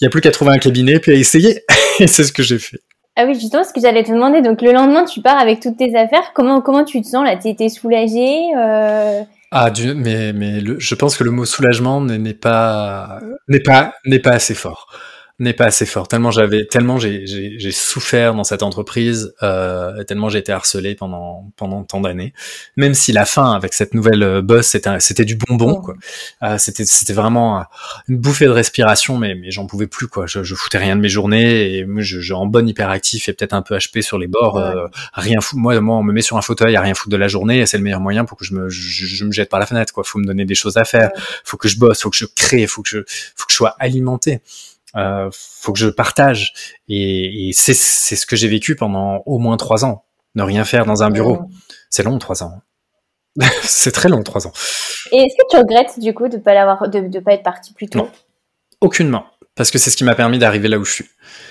[0.00, 1.62] il y a plus qu'à trouver un cabinet puis à essayer.
[2.00, 2.80] Et c'est ce que j'ai fait.
[3.20, 4.42] Ah oui, justement, ce que j'allais te demander.
[4.42, 6.32] Donc, le lendemain, tu pars avec toutes tes affaires.
[6.34, 7.36] Comment, comment tu te sens là?
[7.36, 9.24] Tu étais soulagé euh...
[9.50, 14.18] Ah, du, mais, mais je pense que le mot soulagement n'est pas, n'est pas, n'est
[14.18, 14.88] pas assez fort
[15.38, 16.08] n'est pas assez fort.
[16.08, 21.84] Tellement j'avais, tellement j'ai souffert dans cette entreprise, euh, tellement j'ai été harcelé pendant pendant
[21.84, 22.32] tant d'années.
[22.76, 25.94] Même si la fin avec cette nouvelle euh, boss c'était c'était du bonbon quoi.
[26.42, 27.64] Euh, c'était c'était vraiment
[28.08, 30.26] une bouffée de respiration, mais mais j'en pouvais plus quoi.
[30.26, 33.32] Je, je foutais rien de mes journées et moi je, je en bonne hyperactif et
[33.32, 34.58] peut-être un peu HP sur les bords.
[34.58, 35.56] Euh, rien fou.
[35.56, 37.66] Moi moi on me met sur un fauteuil à rien foutre de la journée et
[37.66, 39.92] c'est le meilleur moyen pour que je me je, je, me jette par la fenêtre
[39.92, 40.02] quoi.
[40.02, 41.10] Faut me donner des choses à faire.
[41.44, 42.02] Faut que je bosse.
[42.02, 42.66] Faut que je crée.
[42.66, 42.98] Faut que je
[43.36, 44.40] faut que je sois alimenté
[44.96, 46.52] euh, faut que je partage.
[46.88, 50.04] Et, et c'est ce que j'ai vécu pendant au moins trois ans.
[50.34, 51.50] Ne rien faire dans un bureau,
[51.90, 52.60] c'est long trois ans.
[53.62, 54.52] c'est très long trois ans.
[55.12, 57.72] Et est-ce que tu regrettes du coup de pas l'avoir, de, de pas être parti
[57.72, 57.98] plus tôt?
[57.98, 58.10] Non,
[58.80, 59.24] aucunement
[59.58, 61.04] parce que c'est ce qui m'a permis d'arriver là où je suis.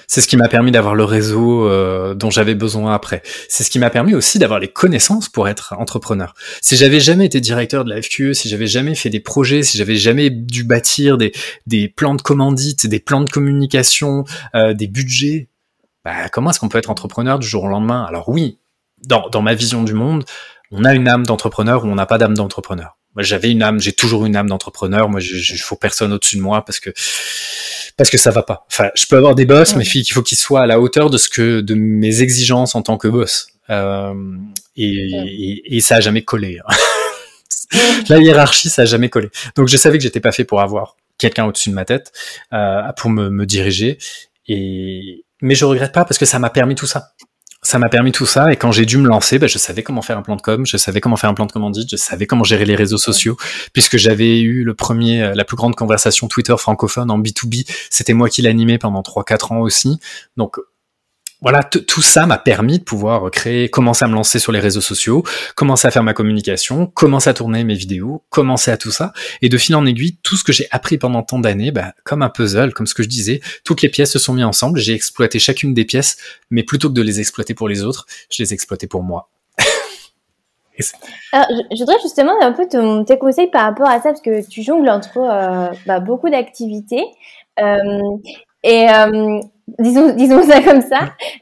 [0.07, 3.21] C'est ce qui m'a permis d'avoir le réseau euh, dont j'avais besoin après.
[3.49, 6.33] C'est ce qui m'a permis aussi d'avoir les connaissances pour être entrepreneur.
[6.61, 9.77] Si j'avais jamais été directeur de la FQE, si j'avais jamais fait des projets, si
[9.77, 11.33] j'avais jamais dû bâtir des,
[11.65, 14.23] des plans de commandite, des plans de communication,
[14.55, 15.49] euh, des budgets,
[16.05, 18.05] bah, comment est-ce qu'on peut être entrepreneur du jour au lendemain?
[18.07, 18.57] Alors oui,
[19.05, 20.23] dans, dans ma vision du monde,
[20.71, 22.97] on a une âme d'entrepreneur ou on n'a pas d'âme d'entrepreneur.
[23.15, 25.09] Moi, j'avais une âme, j'ai toujours une âme d'entrepreneur.
[25.09, 26.91] Moi, il faut personne au-dessus de moi parce que
[27.97, 28.65] parce que ça va pas.
[28.71, 31.17] Enfin, je peux avoir des boss, mais il faut qu'ils soient à la hauteur de
[31.17, 33.47] ce que de mes exigences en tant que boss.
[33.69, 34.13] Euh,
[34.75, 36.59] et, et, ça a jamais collé.
[36.65, 36.75] Hein.
[38.09, 39.29] la hiérarchie, ça a jamais collé.
[39.55, 42.13] Donc, je savais que j'étais pas fait pour avoir quelqu'un au-dessus de ma tête
[42.53, 43.97] euh, pour me, me diriger.
[44.47, 47.11] Et mais je regrette pas parce que ça m'a permis tout ça
[47.61, 50.01] ça m'a permis tout ça et quand j'ai dû me lancer, bah, je savais comment
[50.01, 52.25] faire un plan de com, je savais comment faire un plan de commandite, je savais
[52.25, 53.37] comment gérer les réseaux sociaux
[53.73, 58.13] puisque j'avais eu le premier, euh, la plus grande conversation Twitter francophone en B2B, c'était
[58.13, 59.99] moi qui l'animais pendant 3-4 ans aussi.
[60.37, 60.57] Donc
[61.41, 64.81] voilà, tout ça m'a permis de pouvoir créer, commencer à me lancer sur les réseaux
[64.81, 65.23] sociaux,
[65.55, 69.13] commencer à faire ma communication, commencer à tourner mes vidéos, commencer à tout ça.
[69.43, 72.23] Et de fil en aiguille, tout ce que j'ai appris pendant tant d'années, bah, comme
[72.23, 74.79] un puzzle, comme ce que je disais, toutes les pièces se sont mises ensemble.
[74.79, 76.17] J'ai exploité chacune des pièces,
[76.49, 79.29] mais plutôt que de les exploiter pour les autres, je les ai exploitées pour moi.
[81.31, 84.47] Alors, je, voudrais justement un peu te, tes conseils par rapport à ça, parce que
[84.47, 87.03] tu jongles entre euh, bah, beaucoup d'activités.
[87.59, 88.01] Euh,
[88.63, 89.39] et euh,
[89.79, 90.99] disons, disons ça comme ça.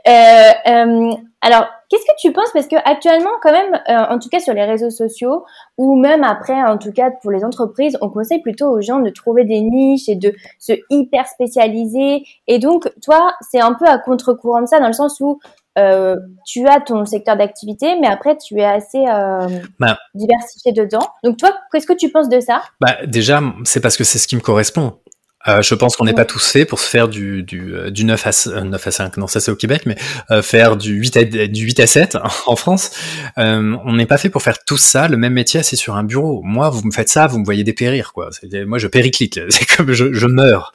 [0.08, 2.50] Euh, euh, alors, qu'est-ce que tu penses?
[2.54, 5.46] Parce que actuellement, quand même, euh, en tout cas sur les réseaux sociaux,
[5.78, 9.10] ou même après, en tout cas pour les entreprises, on conseille plutôt aux gens de
[9.10, 12.24] trouver des niches et de se hyper spécialiser.
[12.48, 15.40] Et donc, toi, c'est un peu à contre-courant de ça, dans le sens où
[15.78, 21.06] euh, tu as ton secteur d'activité, mais après tu es assez euh, bah, diversifié dedans.
[21.24, 22.62] Donc toi, qu'est-ce que tu penses de ça?
[22.80, 24.94] Bah déjà, c'est parce que c'est ce qui me correspond.
[25.48, 28.04] Euh, je pense qu'on n'est pas tous faits pour se faire du, du, euh, du
[28.04, 29.96] 9 à, 9 à 5, non ça c'est au Québec, mais
[30.32, 32.92] euh, faire du 8 à, du 8 à 7 en France.
[33.38, 36.04] Euh, on n'est pas fait pour faire tout ça, le même métier c'est sur un
[36.04, 36.42] bureau.
[36.44, 38.14] Moi, vous me faites ça, vous me voyez dépérir.
[38.14, 38.30] quoi.
[38.66, 40.74] Moi, je périclite, c'est comme je, je meurs.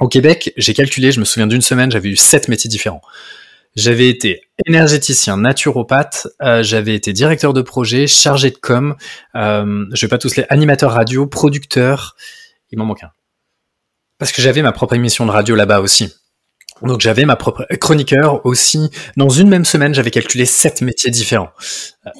[0.00, 3.02] au Québec, j'ai calculé, je me souviens d'une semaine, j'avais eu sept métiers différents.
[3.76, 8.94] J'avais été énergéticien, naturopathe, euh, j'avais été directeur de projet, chargé de com,
[9.34, 12.14] euh, je vais pas tous les animateurs radio, producteur,
[12.70, 13.10] il m'en manque un
[14.18, 16.12] parce que j'avais ma propre émission de radio là-bas aussi.
[16.82, 18.90] Donc j'avais ma propre chroniqueur aussi.
[19.16, 21.50] Dans une même semaine, j'avais calculé sept métiers différents.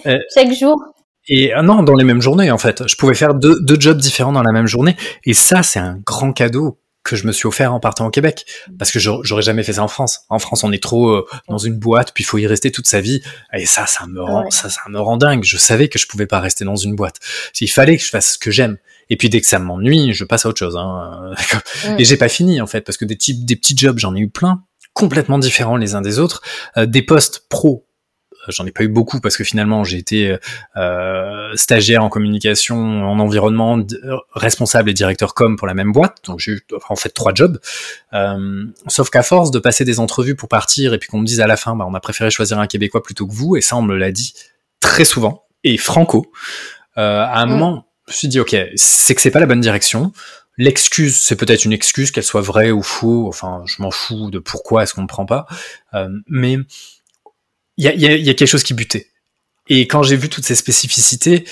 [0.06, 0.80] Euh, Chaque jour.
[1.28, 2.86] Et euh, non, dans les mêmes journées en fait.
[2.86, 4.96] Je pouvais faire deux, deux jobs différents dans la même journée.
[5.24, 8.46] Et ça, c'est un grand cadeau que je me suis offert en partant au Québec
[8.78, 10.20] parce que j'aurais jamais fait ça en France.
[10.30, 12.86] En France, on est trop euh, dans une boîte puis il faut y rester toute
[12.86, 15.44] sa vie et ça ça me rend ça ça me rend dingue.
[15.44, 17.16] Je savais que je pouvais pas rester dans une boîte.
[17.60, 18.78] Il fallait que je fasse ce que j'aime.
[19.10, 21.32] Et puis dès que ça m'ennuie, je passe à autre chose hein.
[21.98, 24.20] Et j'ai pas fini en fait parce que des types des petits jobs, j'en ai
[24.20, 24.62] eu plein
[24.92, 26.40] complètement différents les uns des autres,
[26.76, 27.86] euh, des postes pro
[28.48, 30.36] j'en ai pas eu beaucoup parce que finalement j'ai été
[30.76, 33.78] euh, stagiaire en communication, en environnement,
[34.34, 37.58] responsable et directeur com pour la même boîte, donc j'ai eu en fait trois jobs.
[38.12, 41.40] Euh, sauf qu'à force de passer des entrevues pour partir et puis qu'on me dise
[41.40, 43.76] à la fin, bah, on a préféré choisir un Québécois plutôt que vous, et ça
[43.76, 44.34] on me l'a dit
[44.80, 46.30] très souvent et franco.
[46.96, 49.60] Euh, à un moment, je me suis dit ok, c'est que c'est pas la bonne
[49.60, 50.12] direction.
[50.56, 53.26] L'excuse, c'est peut-être une excuse, qu'elle soit vraie ou faux.
[53.28, 55.46] Enfin, je m'en fous de pourquoi est-ce qu'on me prend pas.
[55.94, 56.58] Euh, mais
[57.76, 59.08] il y a, y a, quelque chose qui butait.
[59.68, 61.44] Et quand j'ai vu toutes ces spécificités,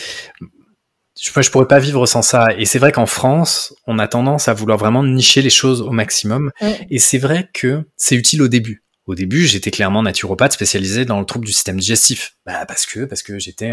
[1.21, 2.49] je, je pourrais pas vivre sans ça.
[2.57, 5.91] Et c'est vrai qu'en France, on a tendance à vouloir vraiment nicher les choses au
[5.91, 6.53] maximum.
[6.91, 8.82] Et c'est vrai que c'est utile au début.
[9.07, 12.37] Au début, j'étais clairement naturopathe spécialisé dans le trouble du système digestif.
[12.47, 13.73] Bah parce que parce que j'étais.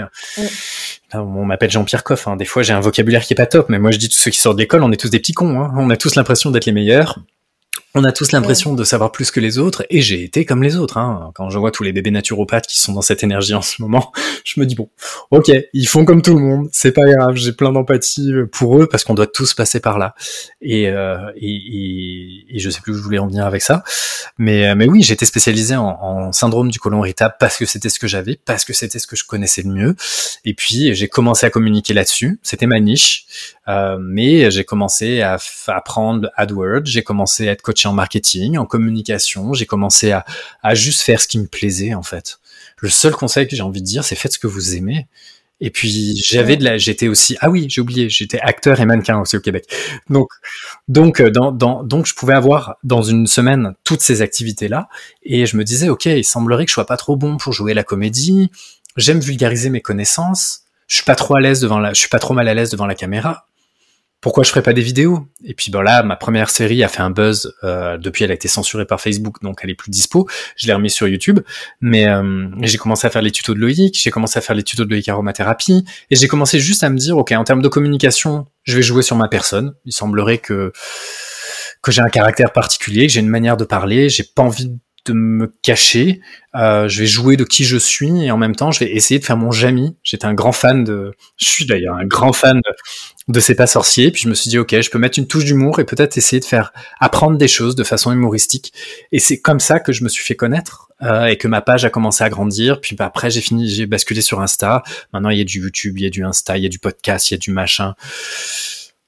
[1.13, 2.27] On m'appelle Jean-Pierre Coff.
[2.27, 2.35] Hein.
[2.35, 4.31] Des fois, j'ai un vocabulaire qui est pas top, mais moi je dis tous ceux
[4.31, 5.59] qui sortent de l'école, on est tous des petits cons.
[5.59, 5.71] Hein.
[5.77, 7.19] On a tous l'impression d'être les meilleurs.
[7.95, 10.75] On a tous l'impression de savoir plus que les autres, et j'ai été comme les
[10.75, 10.97] autres.
[10.97, 11.31] Hein.
[11.33, 14.11] Quand je vois tous les bébés naturopathes qui sont dans cette énergie en ce moment,
[14.45, 14.89] je me dis bon,
[15.31, 18.85] ok, ils font comme tout le monde, c'est pas grave, j'ai plein d'empathie pour eux
[18.85, 20.13] parce qu'on doit tous passer par là.
[20.61, 23.83] Et, euh, et, et, je sais plus où je voulais en venir avec ça,
[24.37, 27.97] mais mais oui, j'étais spécialisé en, en, syndrome du côlon irritable parce que c'était ce
[27.97, 29.95] que j'avais, parce que c'était ce que je connaissais le mieux.
[30.45, 33.25] Et puis j'ai commencé à communiquer là-dessus, c'était ma niche,
[33.67, 38.65] euh, mais j'ai commencé à apprendre AdWords, j'ai commencé à être coach en marketing, en
[38.65, 39.53] communication.
[39.53, 40.25] J'ai commencé à,
[40.75, 42.39] juste faire ce qui me plaisait en fait.
[42.77, 45.07] Le seul conseil que j'ai envie de dire, c'est faites ce que vous aimez.
[45.61, 49.19] Et puis j'avais de la, j'étais aussi, ah oui, j'ai oublié, j'étais acteur et mannequin
[49.19, 49.65] aussi au Québec.
[50.09, 50.29] Donc,
[50.87, 54.87] donc, euh, donc je pouvais avoir dans une semaine toutes ces activités là,
[55.23, 57.73] et je me disais, ok, il semblerait que je sois pas trop bon pour jouer
[57.73, 58.49] la comédie.
[58.95, 60.61] J'aime vulgariser mes connaissances.
[60.87, 62.69] Je suis pas trop à l'aise devant la, je suis pas trop mal à l'aise
[62.69, 63.45] devant la caméra
[64.21, 65.27] pourquoi je ferais pas des vidéos?
[65.43, 67.53] Et puis bon là, ma première série a fait un buzz.
[67.63, 70.27] Euh, depuis, elle a été censurée par Facebook, donc elle est plus dispo.
[70.57, 71.39] Je l'ai remis sur YouTube.
[71.79, 74.63] Mais euh, j'ai commencé à faire les tutos de Loïc, j'ai commencé à faire les
[74.63, 77.69] tutos de Loïc aromathérapie, et j'ai commencé juste à me dire, ok, en termes de
[77.69, 79.73] communication, je vais jouer sur ma personne.
[79.85, 80.71] Il semblerait que
[81.81, 84.09] que j'ai un caractère particulier, que j'ai une manière de parler.
[84.09, 84.69] J'ai pas envie
[85.05, 86.21] de me cacher.
[86.55, 89.19] Euh, je vais jouer de qui je suis et en même temps, je vais essayer
[89.19, 89.95] de faire mon Jamy.
[90.03, 93.67] J'étais un grand fan de, je suis d'ailleurs un grand fan de, de C'est pas
[93.67, 94.11] sorcier.
[94.11, 96.39] Puis je me suis dit, ok, je peux mettre une touche d'humour et peut-être essayer
[96.39, 98.73] de faire apprendre des choses de façon humoristique.
[99.11, 101.85] Et c'est comme ça que je me suis fait connaître euh, et que ma page
[101.85, 102.81] a commencé à grandir.
[102.81, 104.83] Puis bah, après, j'ai fini, j'ai basculé sur Insta.
[105.13, 106.79] Maintenant, il y a du YouTube, il y a du Insta, il y a du
[106.79, 107.95] podcast, il y a du machin.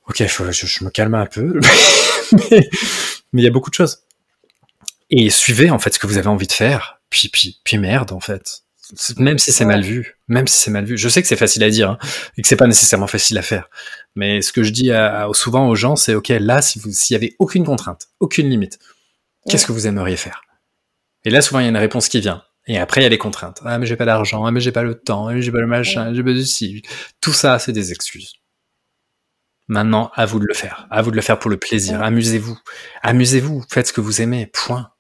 [0.08, 1.60] Ok, faut, je, je, me calme un peu,
[2.51, 3.99] mais il y a beaucoup de choses.
[5.12, 7.02] Et suivez en fait ce que vous avez envie de faire.
[7.10, 8.63] Puis puis puis merde en fait
[9.17, 10.97] même si c'est mal vu, même si c'est mal vu.
[10.97, 11.97] Je sais que c'est facile à dire hein,
[12.38, 13.69] et que c'est pas nécessairement facile à faire.
[14.15, 17.13] Mais ce que je dis à, souvent aux gens, c'est ok, là, si vous, s'il
[17.13, 18.80] y avait aucune contrainte, aucune limite,
[19.47, 20.43] qu'est-ce que vous aimeriez faire?
[21.24, 22.43] Et là, souvent, il y a une réponse qui vient.
[22.67, 23.62] Et après, il y a les contraintes.
[23.65, 24.45] Ah, mais j'ai pas d'argent.
[24.45, 25.28] Ah, mais j'ai pas le temps.
[25.28, 26.13] Ah, mais j'ai pas le machin.
[26.13, 26.84] J'ai pas de ci.
[27.19, 28.34] Tout ça, c'est des excuses.
[29.67, 30.88] Maintenant, à vous de le faire.
[30.91, 32.04] À vous de le faire pour le plaisir.
[32.04, 32.58] Amusez-vous.
[33.04, 33.63] Amusez-vous.
[33.69, 34.47] Faites ce que vous aimez.
[34.47, 34.90] Point.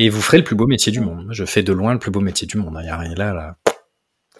[0.00, 1.26] Et vous ferez le plus beau métier du monde.
[1.32, 2.78] Je fais de loin le plus beau métier du monde.
[2.78, 3.56] Il n'y a rien là.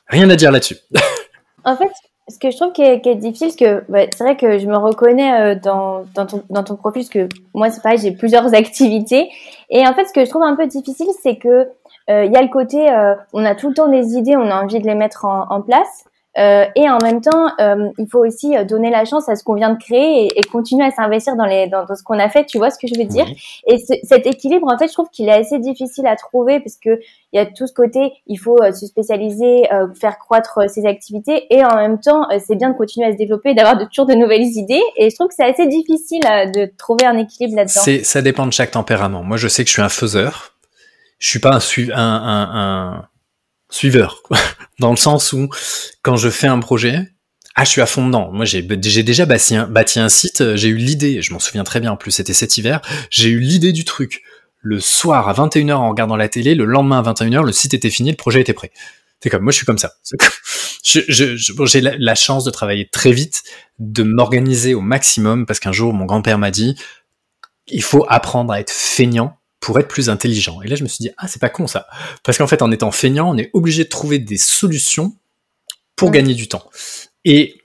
[0.07, 0.77] Rien à dire là-dessus.
[1.65, 1.91] en fait,
[2.29, 5.57] ce que je trouve qui est, difficile, que bah, c'est vrai que je me reconnais
[5.57, 9.31] euh, dans, ton, dans profil, parce que moi, c'est pareil, j'ai plusieurs activités.
[9.69, 11.67] Et en fait, ce que je trouve un peu difficile, c'est que
[12.09, 14.49] euh, il y a le côté, euh, on a tout le temps des idées, on
[14.49, 16.05] a envie de les mettre en place.
[16.39, 19.43] Euh, et en même temps, euh, il faut aussi euh, donner la chance à ce
[19.43, 22.19] qu'on vient de créer et, et continuer à s'investir dans, les, dans, dans ce qu'on
[22.19, 22.47] a fait.
[22.47, 23.27] Tu vois ce que je veux dire
[23.67, 27.01] Et cet équilibre, en fait, je trouve qu'il est assez difficile à trouver parce que
[27.33, 29.65] il y a tout ce côté, il faut se spécialiser,
[30.01, 33.53] faire croître ses activités, et en même temps, c'est bien de continuer à se développer,
[33.53, 34.81] d'avoir de, toujours de nouvelles idées.
[34.97, 38.03] Et je trouve que c'est assez difficile de trouver un équilibre là-dedans.
[38.03, 39.23] Ça dépend de chaque tempérament.
[39.25, 40.55] Moi, je sais que je suis un faiseur.
[41.19, 41.61] Je suis pas un,
[41.95, 43.09] un, un, un
[43.71, 44.23] suiveur,
[44.79, 45.49] dans le sens où
[46.03, 47.13] quand je fais un projet,
[47.55, 48.31] ah, je suis à fond dedans.
[48.33, 51.81] Moi, j'ai déjà bâti un, un site, euh, j'ai eu l'idée, je m'en souviens très
[51.81, 54.23] bien, en plus c'était cet hiver, j'ai eu l'idée du truc.
[54.61, 57.91] Le soir à 21h en regardant la télé, le lendemain à 21h, le site était
[57.91, 58.71] fini, le projet était prêt.
[59.21, 59.93] C'est comme, moi je suis comme ça.
[60.85, 63.43] J'ai je, je, la, la chance de travailler très vite,
[63.81, 66.77] de m'organiser au maximum, parce qu'un jour mon grand-père m'a dit,
[67.67, 70.63] il faut apprendre à être feignant pour être plus intelligent.
[70.63, 71.87] Et là, je me suis dit, ah, c'est pas con ça.
[72.23, 75.17] Parce qu'en fait, en étant feignant, on est obligé de trouver des solutions
[75.97, 76.71] pour gagner du temps.
[77.25, 77.61] Et,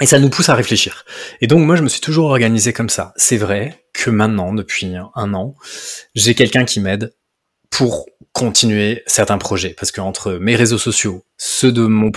[0.00, 1.04] et ça nous pousse à réfléchir.
[1.40, 3.12] Et donc, moi, je me suis toujours organisé comme ça.
[3.16, 5.54] C'est vrai que maintenant, depuis un an,
[6.14, 7.12] j'ai quelqu'un qui m'aide
[7.74, 12.12] pour continuer certains projets parce que entre mes réseaux sociaux, ceux de mon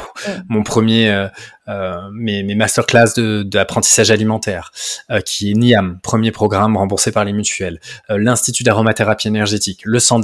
[0.49, 1.27] mon premier euh,
[1.67, 4.71] euh, mes, mes masterclass de d'apprentissage alimentaire
[5.09, 7.79] euh, qui est NIAM, premier programme remboursé par les mutuelles,
[8.11, 10.21] euh, l'institut d'aromathérapie énergétique, le centre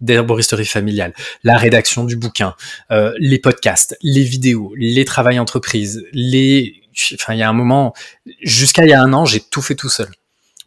[0.00, 2.54] d'herboristerie familiale, la rédaction du bouquin,
[2.90, 6.82] euh, les podcasts, les vidéos, les travails entreprises, les
[7.14, 7.94] enfin il y a un moment
[8.42, 10.08] jusqu'à il y a un an, j'ai tout fait tout seul.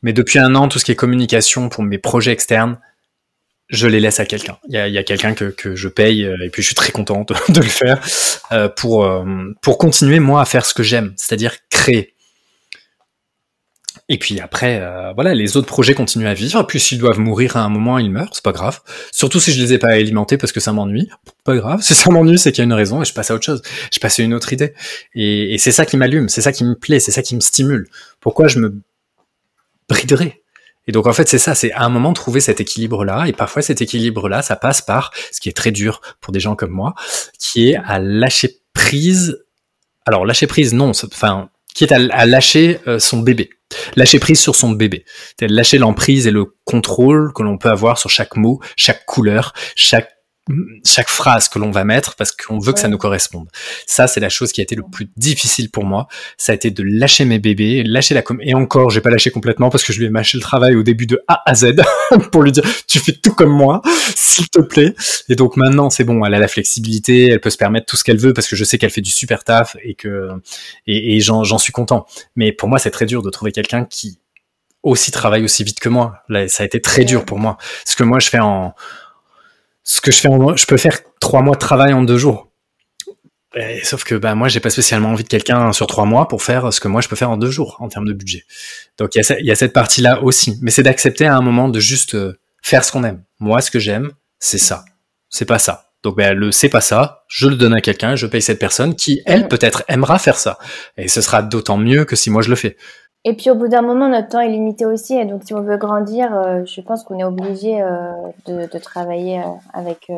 [0.01, 2.79] Mais depuis un an, tout ce qui est communication pour mes projets externes,
[3.69, 4.58] je les laisse à quelqu'un.
[4.69, 6.75] Il y a, y a quelqu'un que, que, je paye euh, et puis je suis
[6.75, 7.99] très content de, le faire
[8.51, 9.25] euh, pour euh,
[9.62, 12.13] pour continuer moi à faire ce que j'aime, c'est-à-dire créer.
[14.10, 16.63] Et puis après, euh, voilà, les autres projets continuent à vivre.
[16.63, 18.80] Puis s'ils doivent mourir à un moment, ils meurent, c'est pas grave.
[19.12, 21.10] Surtout si je les ai pas alimentés parce que ça m'ennuie,
[21.43, 21.82] pas grave.
[21.88, 23.62] Si ça m'ennuie, c'est qu'il y a une raison et je passe à autre chose.
[23.93, 24.73] Je passe à une autre idée.
[25.13, 27.41] Et, et c'est ça qui m'allume, c'est ça qui me plaît, c'est ça qui me
[27.41, 27.88] stimule.
[28.21, 28.82] Pourquoi je me
[29.89, 30.41] briderais?
[30.88, 33.62] Et donc en fait c'est ça, c'est à un moment trouver cet équilibre-là, et parfois
[33.62, 36.95] cet équilibre-là, ça passe par ce qui est très dur pour des gens comme moi,
[37.39, 39.43] qui est à lâcher prise.
[40.06, 43.52] Alors lâcher prise, non, enfin qui est à, lâcher euh, son bébé,
[43.95, 45.06] lâcher prise sur son bébé,
[45.39, 50.16] lâcher l'emprise et le contrôle que l'on peut avoir sur chaque mot, chaque couleur, chaque
[50.86, 53.47] chaque phrase que l'on va mettre parce qu'on veut que ça nous corresponde.
[53.86, 56.07] Ça, c'est la chose qui a été le plus difficile pour moi.
[56.38, 58.39] Ça a été de lâcher mes bébés, lâcher la com.
[58.41, 60.83] Et encore, j'ai pas lâché complètement parce que je lui ai mâché le travail au
[60.83, 61.75] début de A à Z
[62.31, 63.81] pour lui dire, tu fais tout comme moi,
[64.15, 64.95] s'il te plaît.
[65.29, 68.03] Et donc maintenant, c'est bon, elle a la flexibilité, elle peut se permettre tout ce
[68.03, 70.29] qu'elle veut parce que je sais qu'elle fait du super taf et que,
[70.86, 72.05] et, et j'en suis content.
[72.36, 74.19] Mais pour moi, c'est très dur de trouver quelqu'un qui
[74.83, 76.19] aussi travaille aussi vite que moi.
[76.29, 77.57] Là, ça a été très dur pour moi.
[77.86, 78.73] Ce que moi, je fais en,
[79.88, 82.52] ce que je fais en, je peux faire trois mois de travail en deux jours.
[83.84, 86.73] sauf que bah, moi, j'ai pas spécialement envie de quelqu'un sur trois mois pour faire
[86.73, 88.43] ce que moi je peux faire en deux jours en termes de budget.
[88.97, 90.58] Donc il y, y, a cette partie-là aussi.
[90.62, 93.23] Mais c'est d'accepter à un moment de juste euh, faire ce qu'on aime.
[93.39, 94.84] Moi, ce que j'aime, c'est ça.
[95.30, 95.86] C'est pas ça.
[96.04, 98.93] Donc ben, le c'est pas ça, je le donne à quelqu'un, je paye cette personne
[98.93, 100.58] qui, elle, peut-être aimera faire ça.
[100.97, 102.76] Et ce sera d'autant mieux que si moi je le fais.
[103.23, 105.15] Et puis au bout d'un moment, notre temps est limité aussi.
[105.15, 108.12] Et donc si on veut grandir, euh, je pense qu'on est obligé euh,
[108.45, 110.10] de, de, travailler euh, avec,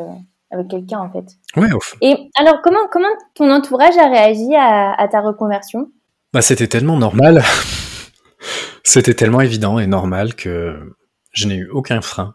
[0.52, 1.26] avec quelqu'un en fait.
[1.56, 1.70] Ouais,
[2.02, 5.90] Et alors comment, comment ton entourage a réagi à, à ta reconversion?
[6.34, 7.42] Bah, C'était tellement normal.
[8.84, 10.96] C'était tellement évident et normal que
[11.32, 12.34] je n'ai eu aucun frein.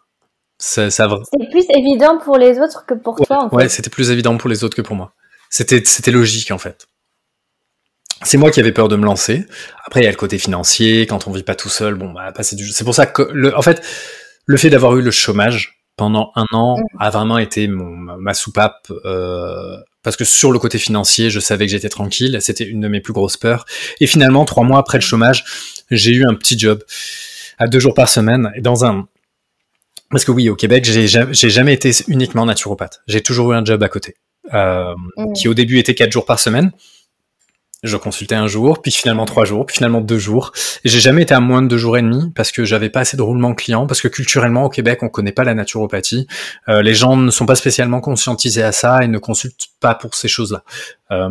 [0.59, 1.09] Ça, ça...
[1.33, 3.57] C'était plus évident pour les autres que pour toi en fait.
[3.57, 5.13] Ouais, c'était plus évident pour les autres que pour moi.
[5.51, 6.87] C'était logique en fait
[8.25, 9.47] c'est moi qui avais peur de me lancer.
[9.87, 11.07] Après, il y a le côté financier.
[11.07, 12.67] Quand on vit pas tout seul, bon, bah, passer du.
[12.69, 13.83] C'est pour ça que, le, en fait,
[14.47, 16.83] le fait d'avoir eu le chômage pendant un an mm.
[17.01, 18.91] a vraiment été mon, ma soupape.
[19.05, 22.39] Euh, parce que sur le côté financier, je savais que j'étais tranquille.
[22.41, 23.65] C'était une de mes plus grosses peurs.
[24.01, 25.45] Et finalement, trois mois après le chômage,
[25.91, 26.83] j'ai eu un petit job
[27.59, 29.07] à deux jours par semaine dans un.
[30.11, 33.03] Parce que oui, au Québec, j'ai jamais été uniquement naturopathe.
[33.07, 34.17] J'ai toujours eu un job à côté,
[34.53, 35.33] euh, mm.
[35.33, 36.73] qui au début était quatre jours par semaine
[37.85, 40.53] je consultais un jour, puis finalement trois jours, puis finalement deux jours.
[40.85, 43.01] Et j'ai jamais été à moins de deux jours et demi parce que j'avais pas
[43.01, 46.27] assez de roulement client, parce que culturellement au Québec on connaît pas la naturopathie.
[46.69, 50.15] Euh, les gens ne sont pas spécialement conscientisés à ça et ne consultent pas pour
[50.15, 50.65] ces choses-là.
[51.11, 51.29] Euh,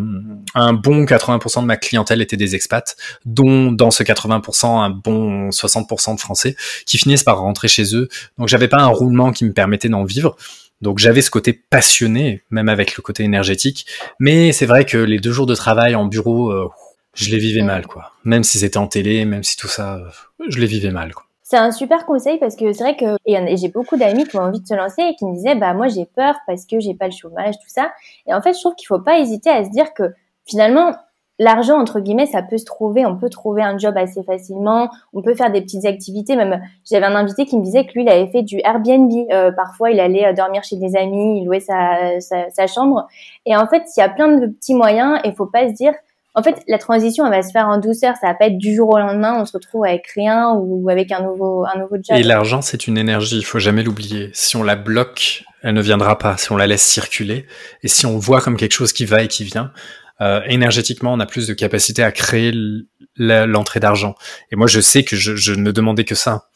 [0.53, 5.49] un bon 80% de ma clientèle était des expats, dont dans ce 80% un bon
[5.49, 8.07] 60% de Français qui finissent par rentrer chez eux.
[8.37, 10.35] Donc j'avais pas un roulement qui me permettait d'en vivre.
[10.83, 13.87] Donc j'avais ce côté passionné, même avec le côté énergétique.
[14.19, 16.69] Mais c'est vrai que les deux jours de travail en bureau, euh,
[17.13, 18.11] je les vivais mal, quoi.
[18.25, 20.09] Même si c'était en télé, même si tout ça, euh,
[20.49, 21.13] je les vivais mal.
[21.41, 23.15] C'est un super conseil parce que c'est vrai que
[23.55, 25.87] j'ai beaucoup d'amis qui ont envie de se lancer et qui me disaient bah moi
[25.87, 27.91] j'ai peur parce que j'ai pas le chômage tout ça
[28.25, 30.03] et en fait je trouve qu'il faut pas hésiter à se dire que
[30.47, 30.95] finalement
[31.43, 33.05] l'argent entre guillemets ça peut se trouver.
[33.05, 34.89] On peut trouver un job assez facilement.
[35.13, 36.35] On peut faire des petites activités.
[36.35, 39.11] Même j'avais un invité qui me disait que lui il avait fait du Airbnb.
[39.31, 43.07] Euh, parfois il allait euh, dormir chez des amis il louait sa, chambre.
[43.45, 45.93] Et en fait il y a plein de petits moyens et faut pas se dire
[46.35, 48.15] en fait la transition elle va se faire en douceur.
[48.21, 49.39] Ça va pas être du jour au lendemain.
[49.39, 52.17] On se retrouve avec rien ou avec un nouveau un nouveau job.
[52.17, 53.37] Et l'argent c'est une énergie.
[53.37, 54.31] Il faut jamais l'oublier.
[54.33, 56.37] Si on la bloque elle ne viendra pas.
[56.37, 57.45] Si on la laisse circuler.
[57.83, 59.71] Et si on voit comme quelque chose qui va et qui vient
[60.23, 62.53] euh, énergétiquement, on a plus de capacité à créer
[63.17, 64.15] l'entrée d'argent.
[64.51, 66.47] Et moi, je sais que je, je, ne demandais que ça.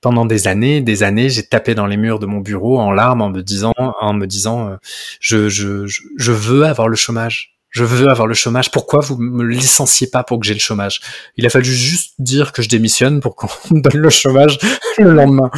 [0.00, 3.20] Pendant des années, des années, j'ai tapé dans les murs de mon bureau en larmes,
[3.20, 4.76] en me disant, en me disant, euh,
[5.20, 7.58] je, je, je veux avoir le chômage.
[7.68, 8.70] Je veux avoir le chômage.
[8.70, 11.00] Pourquoi vous me licenciez pas pour que j'ai le chômage?
[11.36, 14.58] Il a fallu juste dire que je démissionne pour qu'on me donne le chômage
[14.98, 15.50] le lendemain.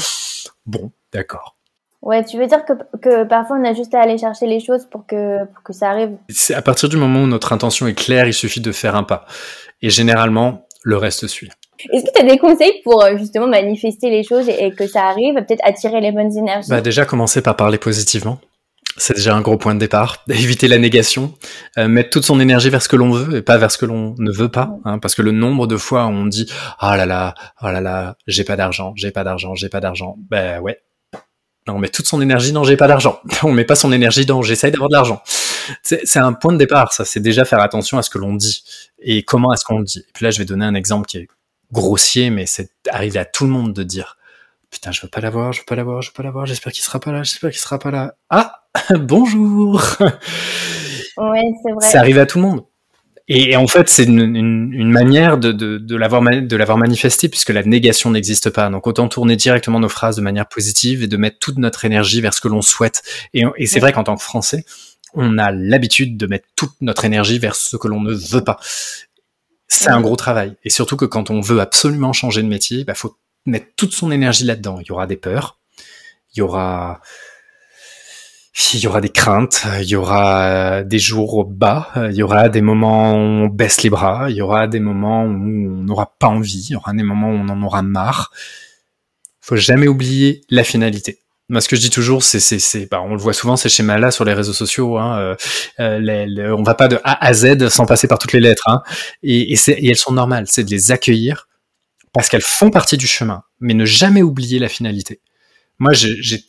[0.67, 1.57] Bon, d'accord.
[2.03, 4.87] Ouais, tu veux dire que, que, parfois on a juste à aller chercher les choses
[4.91, 6.17] pour que, pour que ça arrive.
[6.29, 9.05] C'est à partir du moment où notre intention est claire, il suffit de faire un
[9.05, 9.25] pas.
[9.83, 11.51] Et généralement, le reste suit.
[11.93, 15.05] Est-ce que tu as des conseils pour euh, justement manifester les choses et, que ça
[15.05, 16.69] arrive, peut-être attirer les bonnes énergies?
[16.71, 18.39] Bah Déjà, commencer par parler positivement.
[18.97, 20.25] C'est déjà un gros point de départ.
[20.29, 21.35] Éviter la négation,
[21.79, 23.87] euh, mettre toute son énergie vers ce que l'on veut et pas vers ce que
[23.87, 24.71] l'on ne veut pas.
[24.85, 26.47] Hein, parce que le nombre de fois où on dit
[26.79, 30.17] ah là là, oh là là, j'ai pas d'argent, j'ai pas d'argent, j'ai pas d'argent.
[30.31, 30.79] Ben ouais.
[31.69, 33.21] On met toute son énergie dans j'ai pas d'argent.
[33.43, 35.23] On met pas son énergie dans j'essaye d'avoir de l'argent.
[35.83, 37.05] C'est un point de départ, ça.
[37.05, 38.65] C'est déjà faire attention à ce que l'on dit
[38.99, 40.01] et comment est-ce qu'on le dit.
[40.01, 41.29] Et puis là, je vais donner un exemple qui est
[41.71, 44.17] grossier, mais c'est arrivé à tout le monde de dire
[44.71, 46.83] putain, je veux pas l'avoir, je veux pas l'avoir, je veux pas l'avoir, j'espère qu'il
[46.83, 48.15] sera pas là, j'espère qu'il sera pas là.
[48.31, 48.65] Ah,
[48.99, 49.81] bonjour.
[51.19, 51.89] Ouais, c'est vrai.
[51.91, 52.65] C'est arrivé à tout le monde.
[53.29, 57.63] Et, en fait, c'est une, manière de, de, de l'avoir de l'avoir manifesté puisque la
[57.63, 58.69] négation n'existe pas.
[58.69, 62.21] Donc autant tourner directement nos phrases de manière positive et de mettre toute notre énergie
[62.21, 63.03] vers ce que l'on souhaite.
[63.33, 64.65] Et, et c'est vrai qu'en tant que Français,
[65.15, 68.59] on a l'habitude de mettre toute notre énergie vers ce que l'on ne veut pas.
[69.69, 70.57] C'est un gros travail.
[70.65, 73.17] Et surtout que quand on veut absolument changer de métier, il bah, faut
[73.47, 74.79] mettre toute son énergie là-dedans.
[74.81, 75.59] Il y aura des peurs,
[76.35, 77.01] il y aura,
[78.75, 82.61] il y aura des craintes, il y aura des jours bas, il y aura des
[82.61, 86.29] moments où on baisse les bras, il y aura des moments où on n'aura pas
[86.29, 88.31] envie, il y aura des moments où on en aura marre.
[89.41, 91.21] Faut jamais oublier la finalité.
[91.49, 93.69] Moi, ce que je dis toujours, c'est, c'est, c'est, bah, on le voit souvent ces
[93.69, 94.97] schémas-là sur les réseaux sociaux.
[94.97, 95.35] Hein, euh,
[95.81, 98.69] euh on va pas de A à Z sans passer par toutes les lettres.
[98.69, 98.83] Hein,
[99.23, 100.45] et, et, et elles sont normales.
[100.49, 101.49] C'est de les accueillir
[102.13, 105.21] parce qu'elles font partie du chemin, mais ne jamais oublier la finalité.
[105.79, 106.41] Moi, j'ai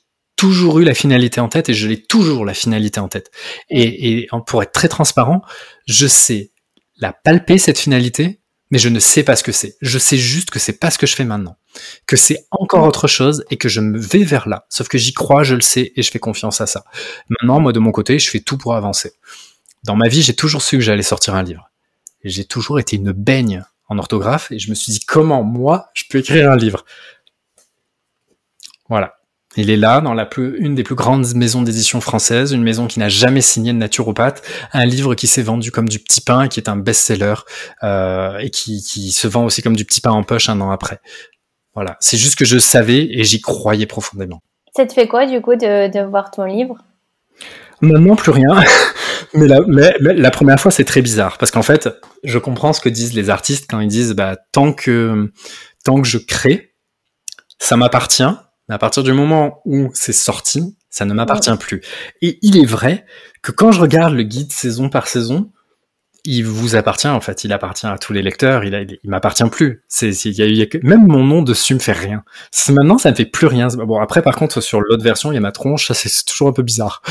[0.43, 3.31] toujours eu la finalité en tête et je l'ai toujours la finalité en tête.
[3.69, 5.41] Et, et pour être très transparent,
[5.85, 6.51] je sais
[6.97, 9.77] la palper cette finalité, mais je ne sais pas ce que c'est.
[9.81, 11.55] Je sais juste que c'est pas ce que je fais maintenant,
[12.07, 14.65] que c'est encore autre chose et que je me vais vers là.
[14.67, 16.83] Sauf que j'y crois, je le sais et je fais confiance à ça.
[17.29, 19.13] Maintenant, moi de mon côté, je fais tout pour avancer.
[19.85, 21.71] Dans ma vie, j'ai toujours su que j'allais sortir un livre.
[22.25, 26.03] J'ai toujours été une baigne en orthographe et je me suis dit comment moi je
[26.09, 26.83] peux écrire un livre.
[28.89, 29.15] Voilà.
[29.55, 32.87] Il est là, dans la plus, une des plus grandes maisons d'édition françaises, une maison
[32.87, 34.41] qui n'a jamais signé de naturopathe,
[34.73, 37.35] un livre qui s'est vendu comme du petit pain, qui est un best-seller,
[37.83, 40.71] euh, et qui, qui, se vend aussi comme du petit pain en poche un an
[40.71, 40.99] après.
[41.75, 44.41] Voilà, c'est juste que je savais et j'y croyais profondément.
[44.75, 46.77] Ça te fait quoi du coup de, de voir ton livre?
[47.81, 48.63] Maintenant, plus rien.
[49.33, 51.89] mais, la, mais, la première fois, c'est très bizarre parce qu'en fait,
[52.23, 55.31] je comprends ce que disent les artistes quand ils disent bah, tant que
[55.83, 56.73] tant que je crée,
[57.59, 58.23] ça m'appartient.
[58.67, 61.81] Mais à partir du moment où c'est sorti, ça ne m'appartient plus.
[62.21, 63.05] Et il est vrai
[63.41, 65.51] que quand je regarde le guide saison par saison,
[66.25, 69.43] il vous appartient en fait, il appartient à tous les lecteurs, il, a, il, m'appartient
[69.49, 69.83] plus.
[69.89, 72.23] C'est, il y a, même mon nom dessus me fait rien.
[72.69, 73.67] Maintenant, ça ne fait plus rien.
[73.67, 76.47] Bon, après, par contre, sur l'autre version, il y a ma tronche, ça c'est toujours
[76.47, 77.01] un peu bizarre.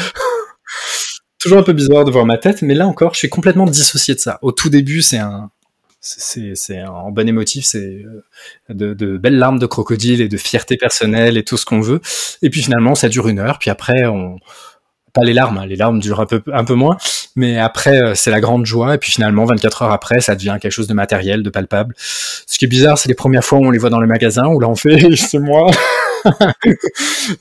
[1.38, 4.14] toujours un peu bizarre de voir ma tête, mais là encore, je suis complètement dissocié
[4.14, 4.38] de ça.
[4.40, 5.50] Au tout début, c'est un,
[6.02, 8.24] c'est, en bon émotif, c'est euh,
[8.68, 12.00] de, de, belles larmes de crocodile et de fierté personnelle et tout ce qu'on veut.
[12.42, 14.38] Et puis finalement, ça dure une heure, puis après, on,
[15.12, 16.96] pas les larmes, hein, les larmes durent un peu, un peu moins,
[17.36, 20.56] mais après, euh, c'est la grande joie, et puis finalement, 24 heures après, ça devient
[20.60, 21.94] quelque chose de matériel, de palpable.
[21.98, 24.46] Ce qui est bizarre, c'est les premières fois où on les voit dans les magasins,
[24.46, 25.70] où là fait, c'est moi,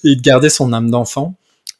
[0.03, 1.35] et de garder son âme d'enfant.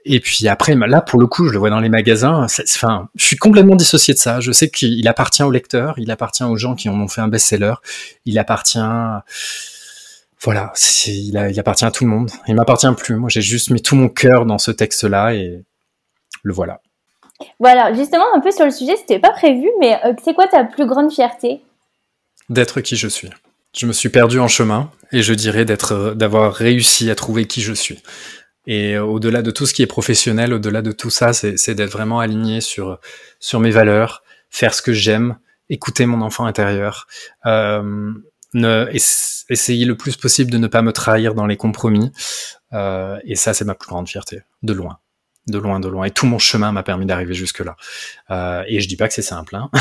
[0.06, 2.47] Et puis après, là, pour le coup, je le vois dans les magasins.
[2.76, 4.39] Enfin, je suis complètement dissocié de ça.
[4.39, 7.28] Je sais qu'il appartient aux lecteurs, il appartient aux gens qui en ont fait un
[7.28, 7.76] best-seller,
[8.26, 8.80] il appartient,
[10.41, 10.74] voilà,
[11.06, 12.32] il, il, appartient à tout le monde.
[12.47, 13.16] Il m'appartient plus.
[13.16, 15.64] Moi, j'ai juste mis tout mon cœur dans ce texte-là et
[16.43, 16.82] le voilà.
[17.60, 20.64] Voilà, justement, un peu sur le sujet, c'était pas prévu, mais euh, c'est quoi ta
[20.64, 21.62] plus grande fierté?
[22.49, 23.30] D'être qui je suis.
[23.76, 27.62] Je me suis perdu en chemin et je dirais d'être, d'avoir réussi à trouver qui
[27.62, 27.99] je suis.
[28.68, 31.91] Et euh, au-delà de tout ce qui est professionnel, au-delà de tout ça, c'est d'être
[31.91, 32.99] vraiment aligné sur,
[33.39, 35.38] sur mes valeurs, faire ce que j'aime,
[35.70, 37.07] écouter mon enfant intérieur,
[37.45, 38.12] euh,
[38.53, 38.88] ne,
[39.49, 42.12] essayer le plus possible de ne pas me trahir dans les compromis.
[42.74, 44.99] Euh, et ça, c'est ma plus grande fierté, de loin.
[45.47, 46.05] De loin, de loin.
[46.05, 47.76] Et tout mon chemin m'a permis d'arriver jusque-là.
[48.30, 49.55] Euh, et je dis pas que c'est simple.
[49.55, 49.70] Hein.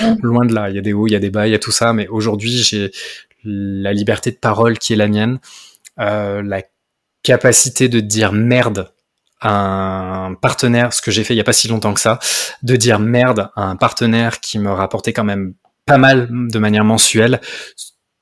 [0.22, 0.70] loin de là.
[0.70, 1.92] Il y a des hauts, il y a des bas, il y a tout ça.
[1.92, 2.90] Mais aujourd'hui, j'ai
[3.44, 5.38] la liberté de parole qui est la mienne.
[5.98, 6.62] Euh, la
[7.22, 8.92] capacité de dire merde
[9.40, 12.18] à un partenaire, ce que j'ai fait il y a pas si longtemps que ça,
[12.62, 15.54] de dire merde à un partenaire qui me rapportait quand même
[15.84, 17.40] pas mal de manière mensuelle,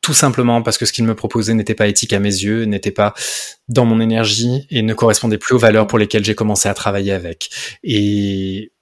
[0.01, 2.91] tout simplement parce que ce qu'il me proposait n'était pas éthique à mes yeux, n'était
[2.91, 3.13] pas
[3.69, 7.13] dans mon énergie et ne correspondait plus aux valeurs pour lesquelles j'ai commencé à travailler
[7.13, 7.51] avec.
[7.83, 8.73] Et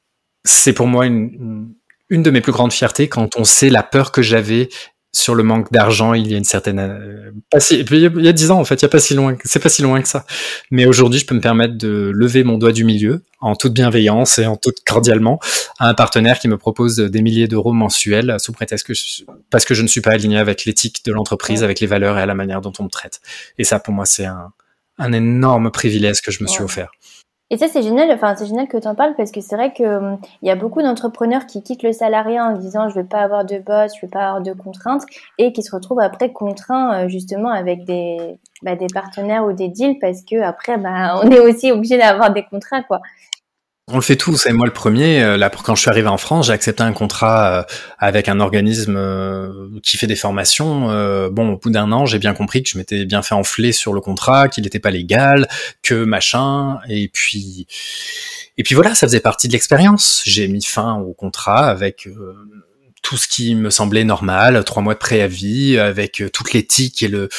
[0.44, 1.74] c'est pour moi une,
[2.08, 4.68] une de mes plus grandes fiertés quand on sait la peur que j'avais
[5.12, 8.32] sur le manque d'argent il y a une certaine euh, pas si, il y a
[8.32, 10.08] dix ans en fait il y a pas si loin c'est pas si loin que
[10.08, 10.26] ça.
[10.70, 14.38] Mais aujourd'hui je peux me permettre de lever mon doigt du milieu en toute bienveillance
[14.38, 15.40] et en toute cordialement
[15.78, 19.64] à un partenaire qui me propose des milliers d'euros mensuels sous prétexte que je, parce
[19.64, 22.26] que je ne suis pas aligné avec l'éthique de l'entreprise avec les valeurs et à
[22.26, 23.20] la manière dont on me traite.
[23.58, 24.52] Et ça pour moi c'est un,
[24.98, 26.90] un énorme privilège que je me suis offert
[27.50, 28.10] et ça, c'est génial.
[28.10, 30.50] Enfin, c'est génial que tu en parles parce que c'est vrai que hum, il y
[30.50, 33.92] a beaucoup d'entrepreneurs qui quittent le salariat en disant je veux pas avoir de boss,
[33.96, 35.02] je veux pas avoir de contraintes,
[35.38, 39.68] et qui se retrouvent après contraints euh, justement avec des bah, des partenaires ou des
[39.68, 43.00] deals parce que après, bah, on est aussi obligé d'avoir des contrats, quoi.
[43.90, 45.22] On le fait tous, et moi le premier.
[45.22, 47.62] Euh, là, quand je suis arrivé en France, j'ai accepté un contrat euh,
[47.98, 50.88] avec un organisme euh, qui fait des formations.
[51.30, 53.94] Bon, au bout d'un an, j'ai bien compris que je m'étais bien fait enfler sur
[53.94, 55.48] le contrat, qu'il n'était pas légal,
[55.82, 56.78] que machin.
[56.90, 57.66] Et puis,
[58.58, 60.22] et puis voilà, ça faisait partie de l'expérience.
[60.26, 62.08] J'ai mis fin au contrat avec
[63.02, 67.30] tout ce qui me semblait normal, trois mois de préavis, avec toute l'éthique et le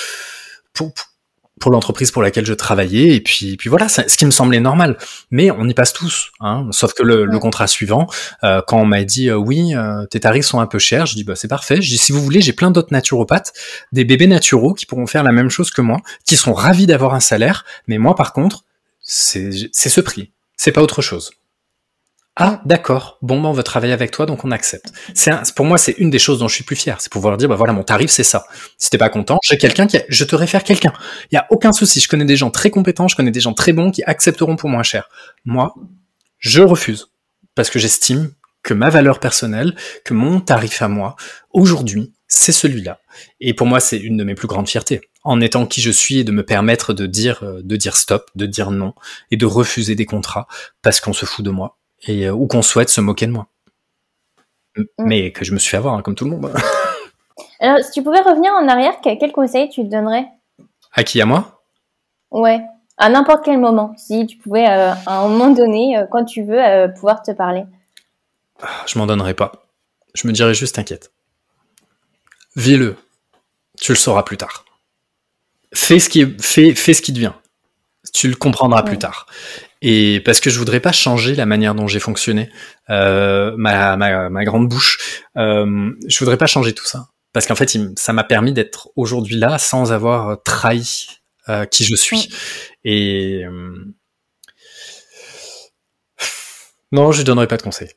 [1.60, 3.16] pour l'entreprise pour laquelle je travaillais.
[3.16, 4.98] Et puis puis voilà ce qui me semblait normal.
[5.32, 8.08] Mais on y passe tous hein, sauf que le, le contrat suivant
[8.44, 11.16] euh, quand on m'a dit euh, oui euh, tes tarifs sont un peu chers je
[11.16, 11.82] dis bah c'est parfait.
[11.82, 13.54] Je dis si vous voulez j'ai plein d'autres naturopathes
[13.92, 17.14] des bébés naturaux qui pourront faire la même chose que moi qui sont ravis d'avoir
[17.14, 17.66] un salaire.
[17.88, 18.64] Mais moi par contre
[19.02, 20.32] c'est c'est ce prix.
[20.58, 21.32] C'est pas autre chose
[22.36, 23.18] ah, d'accord.
[23.22, 24.94] Bon, ben, on veut travailler avec toi, donc on accepte.
[25.14, 27.02] C'est pour moi, c'est une des choses dont je suis plus fier.
[27.02, 28.46] C'est pouvoir dire, bah voilà, mon tarif, c'est ça.
[28.78, 30.94] Si t'es pas content, j'ai quelqu'un qui, je te réfère quelqu'un.
[31.32, 32.00] Il y a aucun souci.
[32.00, 34.70] Je connais des gens très compétents, je connais des gens très bons qui accepteront pour
[34.70, 35.10] moins cher.
[35.44, 35.76] Moi,
[36.38, 37.08] je refuse
[37.56, 38.32] parce que j'estime
[38.64, 39.76] que ma valeur personnelle,
[40.06, 41.18] que mon tarif à moi,
[41.52, 43.02] aujourd'hui, c'est celui-là.
[43.42, 45.02] Et pour moi, c'est une de mes plus grandes fiertés.
[45.24, 48.30] En étant qui je suis et de me permettre de dire, euh, de dire stop,
[48.36, 48.94] de dire non
[49.32, 50.48] et de refuser des contrats
[50.82, 53.48] parce qu'on se fout de moi et euh, ou qu'on souhaite se moquer de moi.
[54.76, 54.84] Mm.
[55.00, 56.52] Mais que je me suis fait avoir, hein, comme tout le monde.
[57.60, 60.28] Alors, si tu pouvais revenir en arrière, quel conseil tu te donnerais?
[60.94, 61.22] À qui?
[61.22, 61.64] À moi?
[62.32, 62.62] Ouais,
[62.98, 63.94] à n'importe quel moment.
[63.98, 66.62] Si tu pouvais, euh, à un moment donné, euh, quand tu veux,
[66.96, 67.64] pouvoir te parler.
[68.86, 69.52] Je m'en donnerais pas.
[70.14, 71.12] Je me dirais juste t'inquiète.
[72.56, 72.98] Vis-le.
[73.80, 74.66] Tu le sauras plus tard.
[75.74, 77.34] Fais ce qui, est, fais, fais ce qui devient.
[78.14, 79.28] Tu le comprendras plus tard.
[79.82, 82.50] Et parce que je voudrais pas changer la manière dont j'ai fonctionné,
[82.90, 87.08] euh, ma, ma, ma, grande bouche, euh, je voudrais pas changer tout ça.
[87.32, 91.08] Parce qu'en fait, ça m'a permis d'être aujourd'hui là sans avoir trahi
[91.48, 92.30] euh, qui je suis.
[92.84, 93.74] Et euh,
[96.92, 97.90] non, je lui donnerai pas de conseil.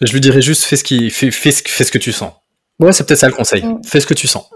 [0.00, 2.32] Je lui dirais juste fais ce qui, fais, fais, ce, fais ce que tu sens.
[2.78, 3.64] Ouais, c'est peut-être ça le conseil.
[3.86, 4.50] Fais ce que tu sens.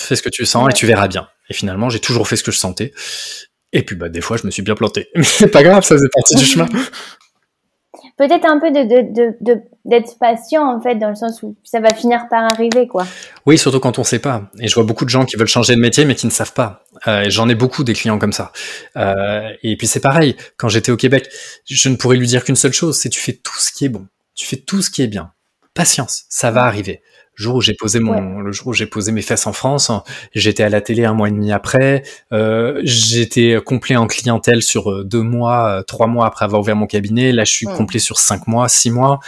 [0.00, 1.28] Fais ce que tu sens et tu verras bien.
[1.48, 2.92] Et finalement, j'ai toujours fait ce que je sentais.
[3.72, 5.08] Et puis bah des fois je me suis bien planté.
[5.14, 6.66] Mais c'est pas grave, ça faisait partie du chemin.
[8.16, 11.94] Peut-être un peu de, de, d'être patient en fait dans le sens où ça va
[11.94, 13.06] finir par arriver quoi.
[13.46, 14.50] Oui, surtout quand on sait pas.
[14.58, 16.52] Et je vois beaucoup de gens qui veulent changer de métier mais qui ne savent
[16.52, 16.84] pas.
[17.08, 18.52] Euh, j'en ai beaucoup des clients comme ça.
[18.96, 20.36] Euh, et puis c'est pareil.
[20.58, 21.30] Quand j'étais au Québec,
[21.64, 23.88] je ne pourrais lui dire qu'une seule chose, c'est tu fais tout ce qui est
[23.88, 25.32] bon, tu fais tout ce qui est bien.
[25.72, 27.00] Patience, ça va arriver
[27.40, 29.90] jour où j'ai posé mon, le jour où j'ai posé mes fesses en France,
[30.34, 32.02] j'étais à la télé un mois et demi après.
[32.32, 36.76] Euh, j'étais complet en clientèle sur euh, deux mois, euh, trois mois après avoir ouvert
[36.76, 37.32] mon cabinet.
[37.32, 39.20] Là, je suis complet sur cinq mois, six mois.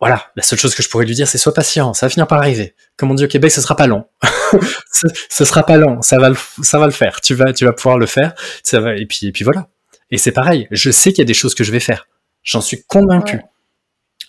[0.00, 2.26] Voilà, la seule chose que je pourrais lui dire, c'est sois patient, ça va finir
[2.26, 2.74] par arriver.
[2.96, 4.04] Comme on dit au Québec, ce sera pas long.
[4.92, 7.20] ce, ce, sera pas long, ça va le, ça va le faire.
[7.20, 8.34] Tu vas, tu vas pouvoir le faire.
[8.64, 9.68] Ça va, et puis, et puis voilà.
[10.10, 10.66] Et c'est pareil.
[10.72, 12.08] Je sais qu'il y a des choses que je vais faire.
[12.42, 13.40] J'en suis convaincu.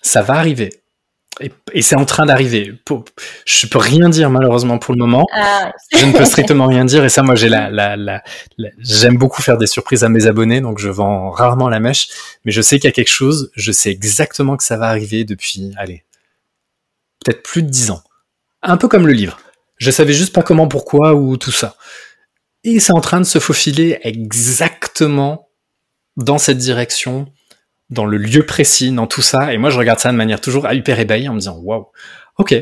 [0.03, 0.82] Ça va arriver
[1.39, 2.73] et, c'est en train d'arriver.
[3.45, 5.25] Je peux rien dire malheureusement pour le moment.
[5.33, 5.71] Ah.
[5.91, 8.23] je ne peux strictement rien dire et ça, moi, j'ai la, la, la,
[8.77, 12.09] j'aime beaucoup faire des surprises à mes abonnés, donc je vends rarement la mèche.
[12.45, 13.51] Mais je sais qu'il y a quelque chose.
[13.55, 16.03] Je sais exactement que ça va arriver depuis, allez,
[17.23, 18.03] peut-être plus de dix ans.
[18.61, 19.39] Un peu comme le livre.
[19.77, 21.75] Je savais juste pas comment, pourquoi ou tout ça.
[22.63, 25.49] Et c'est en train de se faufiler exactement
[26.15, 27.25] dans cette direction
[27.93, 29.53] dans le lieu précis, dans tout ça.
[29.53, 31.87] Et moi, je regarde ça de manière toujours hyper ébahie en me disant, waouh,
[32.37, 32.55] ok,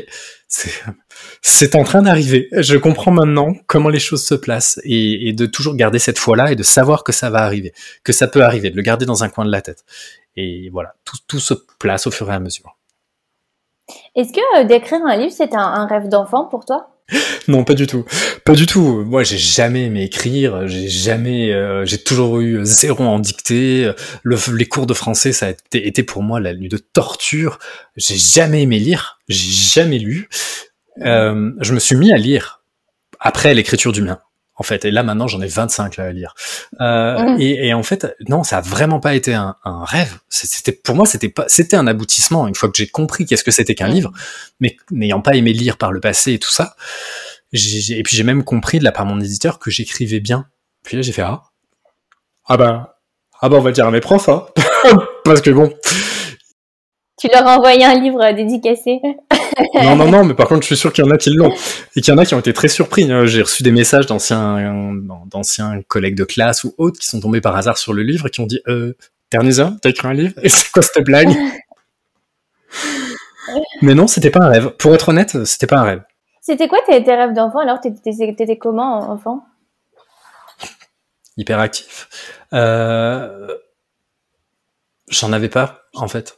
[1.40, 2.48] c'est en train d'arriver.
[2.52, 6.56] Je comprends maintenant comment les choses se placent et, de toujours garder cette foi-là et
[6.56, 7.72] de savoir que ça va arriver,
[8.04, 9.84] que ça peut arriver, de le garder dans un coin de la tête.
[10.36, 10.94] Et voilà,
[11.26, 12.76] tout, se place au fur et à mesure.
[14.14, 16.91] Est-ce que euh, d'écrire un livre, c'est un rêve d'enfant pour toi?
[17.48, 18.04] non, pas du tout.
[18.44, 19.04] Pas du tout.
[19.04, 20.66] Moi, j'ai jamais aimé écrire.
[20.68, 23.90] J'ai jamais, euh, j'ai toujours eu zéro en dictée.
[24.22, 27.58] Le, les cours de français, ça a été, pour moi la nuit de torture.
[27.96, 29.18] J'ai jamais aimé lire.
[29.28, 30.28] J'ai jamais lu.
[31.00, 32.62] Euh, je me suis mis à lire
[33.20, 34.18] après l'écriture du mien.
[34.62, 34.84] En fait.
[34.84, 36.34] Et là, maintenant, j'en ai 25 là, à lire.
[36.80, 37.40] Euh, mmh.
[37.40, 40.18] et, et, en fait, non, ça a vraiment pas été un, un rêve.
[40.28, 42.46] C'était pour moi, c'était pas, c'était un aboutissement.
[42.46, 43.92] Une fois que j'ai compris qu'est-ce que c'était qu'un mmh.
[43.92, 44.12] livre,
[44.60, 46.76] mais n'ayant pas aimé lire par le passé et tout ça,
[47.52, 50.46] et puis j'ai même compris de la part de mon éditeur que j'écrivais bien.
[50.84, 51.42] Puis là, j'ai fait ah,
[52.46, 52.98] ah bah,
[53.40, 54.46] ah bah, on va le dire à mes profs, hein,
[55.24, 55.74] parce que bon.
[57.22, 59.00] Tu leur as envoyé un livre dédicacé.
[59.80, 61.52] non, non, non, mais par contre, je suis sûr qu'il y en a qui l'ont.
[61.94, 63.08] Et qu'il y en a qui ont été très surpris.
[63.12, 63.26] Hein.
[63.26, 64.92] J'ai reçu des messages d'anciens,
[65.26, 68.30] d'anciens collègues de classe ou autres qui sont tombés par hasard sur le livre et
[68.30, 68.96] qui ont dit, euh,
[69.30, 69.38] t'as
[69.84, 70.34] écrit un livre?
[70.42, 71.28] Et c'est quoi cette blague?
[73.82, 74.70] mais non, c'était pas un rêve.
[74.70, 76.02] Pour être honnête, c'était pas un rêve.
[76.40, 77.60] C'était quoi tes, rêves d'enfant?
[77.60, 79.46] Alors T'étais comment enfant?
[81.36, 82.08] Hyperactif.
[82.52, 83.46] Euh...
[85.08, 86.34] J'en avais pas, en fait.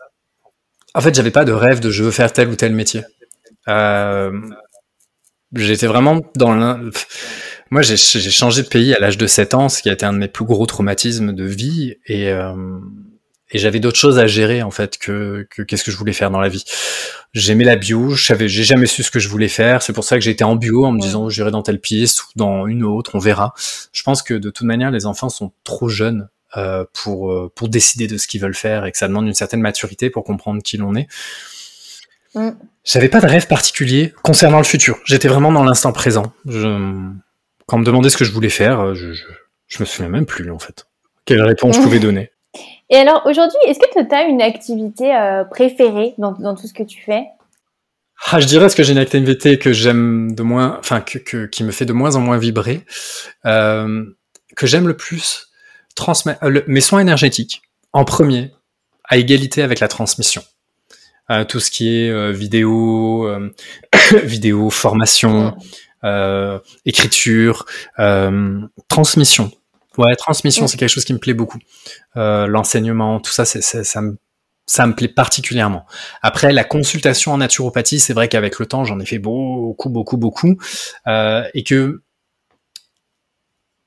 [0.94, 3.02] En fait, j'avais pas de rêve de je veux faire tel ou tel métier.
[3.68, 4.32] Euh...
[5.56, 6.80] J'étais vraiment dans l'un.
[7.70, 10.12] Moi, j'ai changé de pays à l'âge de 7 ans, ce qui a été un
[10.12, 11.94] de mes plus gros traumatismes de vie.
[12.06, 12.78] Et, euh,
[13.50, 16.40] et j'avais d'autres choses à gérer en fait que qu'est-ce que, je voulais faire dans
[16.40, 16.64] la vie.
[17.34, 19.82] J'aimais la bio, j'ai jamais su ce que je voulais faire.
[19.82, 22.26] C'est pour ça que été en bio en me disant j'irai dans telle piste ou
[22.36, 23.54] dans une autre, on verra.
[23.92, 27.68] Je pense que de toute manière les enfants sont trop jeunes euh, pour euh, pour
[27.68, 30.62] décider de ce qu'ils veulent faire et que ça demande une certaine maturité pour comprendre
[30.62, 31.08] qui l'on est.
[32.34, 32.50] Mm.
[32.84, 34.98] J'avais pas de rêve particulier concernant le futur.
[35.04, 36.32] J'étais vraiment dans l'instant présent.
[36.46, 37.00] Je...
[37.66, 39.24] Quand on me demandait ce que je voulais faire, je, je,
[39.68, 40.86] je me souviens même plus en fait.
[41.24, 42.30] Quelle réponse je pouvais donner
[42.90, 46.74] et alors aujourd'hui, est-ce que tu as une activité euh, préférée dans, dans, tout ce
[46.74, 47.24] que tu fais?
[48.30, 51.46] Ah, je dirais ce que j'ai une activité que j'aime de moins, enfin que, que,
[51.46, 52.82] qui me fait de moins en moins vibrer,
[53.46, 54.04] euh,
[54.56, 55.48] que j'aime le plus,
[55.94, 58.52] transmettre euh, mes soins énergétiques en premier,
[59.04, 60.42] à égalité avec la transmission.
[61.30, 63.28] Euh, tout ce qui est euh, vidéo,
[64.24, 65.56] vidéo, formation,
[66.84, 67.66] écriture,
[68.88, 69.50] transmission.
[69.96, 71.58] Ouais, transmission, c'est quelque chose qui me plaît beaucoup.
[72.16, 74.18] Euh, L'enseignement, tout ça, c'est, ça, me,
[74.66, 75.86] ça me plaît particulièrement.
[76.22, 80.16] Après, la consultation en naturopathie, c'est vrai qu'avec le temps, j'en ai fait beaucoup, beaucoup,
[80.16, 80.56] beaucoup,
[81.06, 82.02] euh, et que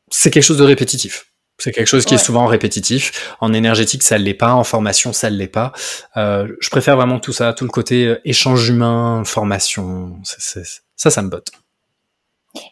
[0.10, 1.27] c'est quelque chose de répétitif.
[1.60, 3.36] C'est quelque chose qui est souvent répétitif.
[3.42, 4.54] En énergétique, ça l'est pas.
[4.54, 5.72] En formation, ça l'est pas.
[6.16, 10.18] Euh, je préfère vraiment tout ça, tout le côté euh, échange humain, formation.
[10.24, 11.50] ça, ça me botte.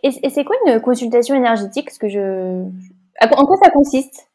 [0.03, 2.63] Et, et c'est quoi une consultation énergétique Parce que je,
[3.21, 4.27] en quoi ça consiste?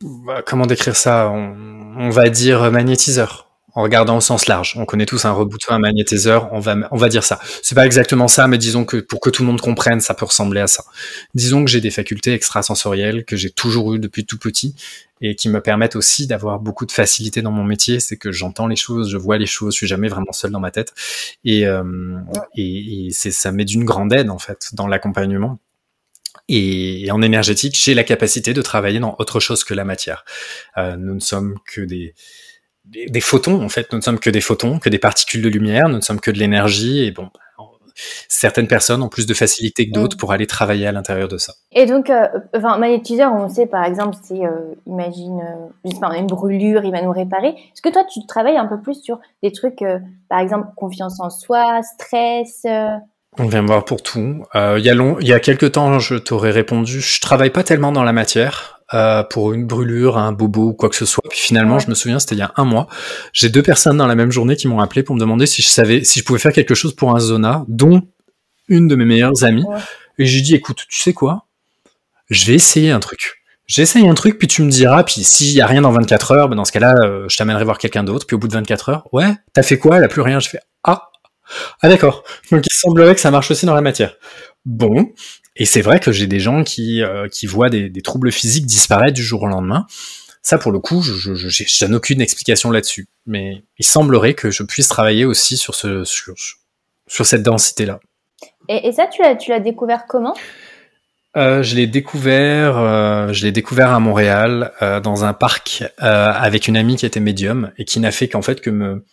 [0.00, 1.30] Bah, Comment décrire ça?
[1.30, 3.48] On, va dire magnétiseur.
[3.76, 6.96] En regardant au sens large, on connaît tous un rebouton, un magnétiseur, on va, on
[6.96, 7.40] va dire ça.
[7.60, 10.24] C'est pas exactement ça, mais disons que pour que tout le monde comprenne, ça peut
[10.24, 10.84] ressembler à ça.
[11.34, 14.76] Disons que j'ai des facultés extrasensorielles que j'ai toujours eues depuis tout petit
[15.20, 17.98] et qui me permettent aussi d'avoir beaucoup de facilité dans mon métier.
[17.98, 20.60] C'est que j'entends les choses, je vois les choses, je suis jamais vraiment seul dans
[20.60, 20.94] ma tête
[21.44, 21.82] et, euh,
[22.56, 25.58] et, c'est ça met d'une grande aide en fait dans l'accompagnement.
[26.48, 30.24] Et, en énergétique, j'ai la capacité de travailler dans autre chose que la matière.
[30.76, 32.14] Euh, nous ne sommes que des,
[32.84, 33.90] des, photons, en fait.
[33.92, 35.88] Nous ne sommes que des photons, que des particules de lumière.
[35.88, 37.04] Nous ne sommes que de l'énergie.
[37.04, 37.30] Et bon,
[38.28, 40.20] certaines personnes ont plus de facilité que d'autres mm.
[40.20, 41.54] pour aller travailler à l'intérieur de ça.
[41.72, 46.84] Et donc, euh, enfin, magnétiseur, on sait par exemple, c'est, euh, imagine, euh, une brûlure,
[46.84, 47.48] il va nous réparer.
[47.48, 51.20] Est-ce que toi, tu travailles un peu plus sur des trucs, euh, par exemple, confiance
[51.20, 52.66] en soi, stress
[53.38, 54.44] on vient me voir pour tout.
[54.54, 57.00] Euh, il y a long, il y a quelques temps, je t'aurais répondu.
[57.00, 60.88] Je travaille pas tellement dans la matière euh, pour une brûlure, un bobo ou quoi
[60.88, 61.24] que ce soit.
[61.28, 62.86] Puis finalement, je me souviens, c'était il y a un mois.
[63.32, 65.68] J'ai deux personnes dans la même journée qui m'ont appelé pour me demander si je
[65.68, 68.02] savais, si je pouvais faire quelque chose pour un zona, dont
[68.68, 69.64] une de mes meilleures amies.
[70.18, 71.46] Et j'ai dit, écoute, tu sais quoi?
[72.30, 73.42] Je vais essayer un truc.
[73.66, 76.48] J'essaye un truc, puis tu me diras, puis s'il y a rien dans 24 heures,
[76.50, 78.26] ben dans ce cas-là, euh, je t'amènerai voir quelqu'un d'autre.
[78.26, 79.96] Puis au bout de 24 heures, ouais, t'as fait quoi?
[79.96, 80.38] Elle a plus rien.
[80.38, 81.08] Je fais, ah,
[81.80, 82.24] ah d'accord.
[82.50, 84.16] Donc il semblerait que ça marche aussi dans la matière.
[84.64, 85.12] Bon,
[85.56, 89.14] et c'est vrai que j'ai des gens qui, euh, qui voient des, troubles physiques disparaître
[89.14, 89.86] du jour au lendemain.
[90.42, 93.08] Ça, pour le coup, je, je, je n'ai aucune explication là-dessus.
[93.26, 96.34] Mais il semblerait que je puisse travailler aussi sur, ce, sur,
[97.06, 98.00] sur cette densité-là.
[98.68, 100.34] Et, et, ça, tu l'as, tu l'as découvert comment?
[101.36, 106.32] Euh, je l'ai découvert, euh, je l'ai découvert à Montréal euh, dans un parc euh,
[106.32, 109.04] avec une amie qui était médium et qui n'a fait qu'en fait que me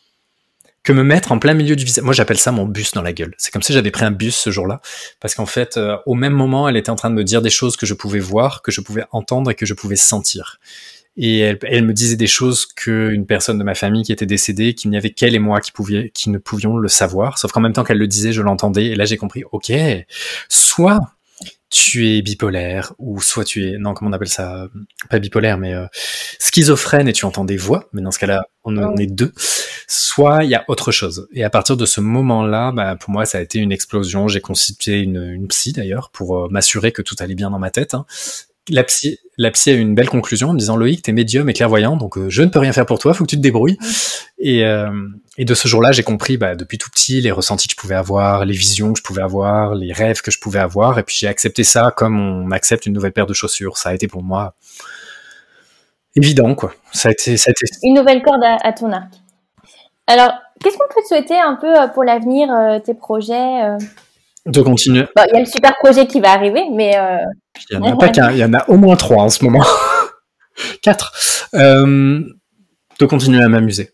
[0.84, 2.04] que me mettre en plein milieu du visage.
[2.04, 3.36] Moi, j'appelle ça mon bus dans la gueule.
[3.38, 4.82] C'est comme si j'avais pris un bus ce jour-là,
[5.20, 7.50] parce qu'en fait, euh, au même moment, elle était en train de me dire des
[7.50, 10.60] choses que je pouvais voir, que je pouvais entendre et que je pouvais sentir.
[11.18, 14.74] Et elle, elle me disait des choses qu'une personne de ma famille qui était décédée,
[14.74, 15.72] qu'il n'y avait qu'elle et moi qui
[16.14, 17.38] qui ne pouvions le savoir.
[17.38, 18.86] Sauf qu'en même temps qu'elle le disait, je l'entendais.
[18.88, 19.74] Et là, j'ai compris, ok,
[20.48, 21.00] soit
[21.72, 24.68] tu es bipolaire ou soit tu es non comment on appelle ça
[25.10, 25.88] pas bipolaire mais euh,
[26.40, 29.34] schizophrène et tu entends des voix mais dans ce cas-là on, on est deux
[29.92, 31.28] soit il y a autre chose.
[31.34, 34.28] Et à partir de ce moment-là bah, pour moi ça a été une explosion.
[34.28, 37.72] J'ai constitué une, une psy d'ailleurs pour euh, m'assurer que tout allait bien dans ma
[37.72, 38.06] tête hein.
[38.70, 41.50] La psy, la psy a eu une belle conclusion en me disant Loïc, t'es médium
[41.50, 43.42] et clairvoyant, donc euh, je ne peux rien faire pour toi, faut que tu te
[43.42, 43.78] débrouilles.
[44.38, 44.92] Et, euh,
[45.38, 47.96] et de ce jour-là, j'ai compris bah, depuis tout petit les ressentis que je pouvais
[47.96, 51.16] avoir, les visions que je pouvais avoir, les rêves que je pouvais avoir, et puis
[51.18, 53.78] j'ai accepté ça comme on accepte une nouvelle paire de chaussures.
[53.78, 54.56] Ça a été pour moi
[56.16, 56.74] évident, quoi.
[56.92, 57.66] Ça a été, ça a été...
[57.84, 59.14] une nouvelle corde à, à ton arc.
[60.08, 63.64] Alors, qu'est-ce qu'on peut te souhaiter un peu euh, pour l'avenir, euh, tes projets
[64.46, 65.06] De continuer.
[65.16, 67.18] Bon, il y a le super projet qui va arriver, mais euh,
[67.70, 69.44] Il y en a pas qu'un, il y en a au moins trois en ce
[69.44, 69.64] moment.
[70.82, 71.48] Quatre.
[71.54, 72.22] Euh,
[73.00, 73.92] de continuer à m'amuser,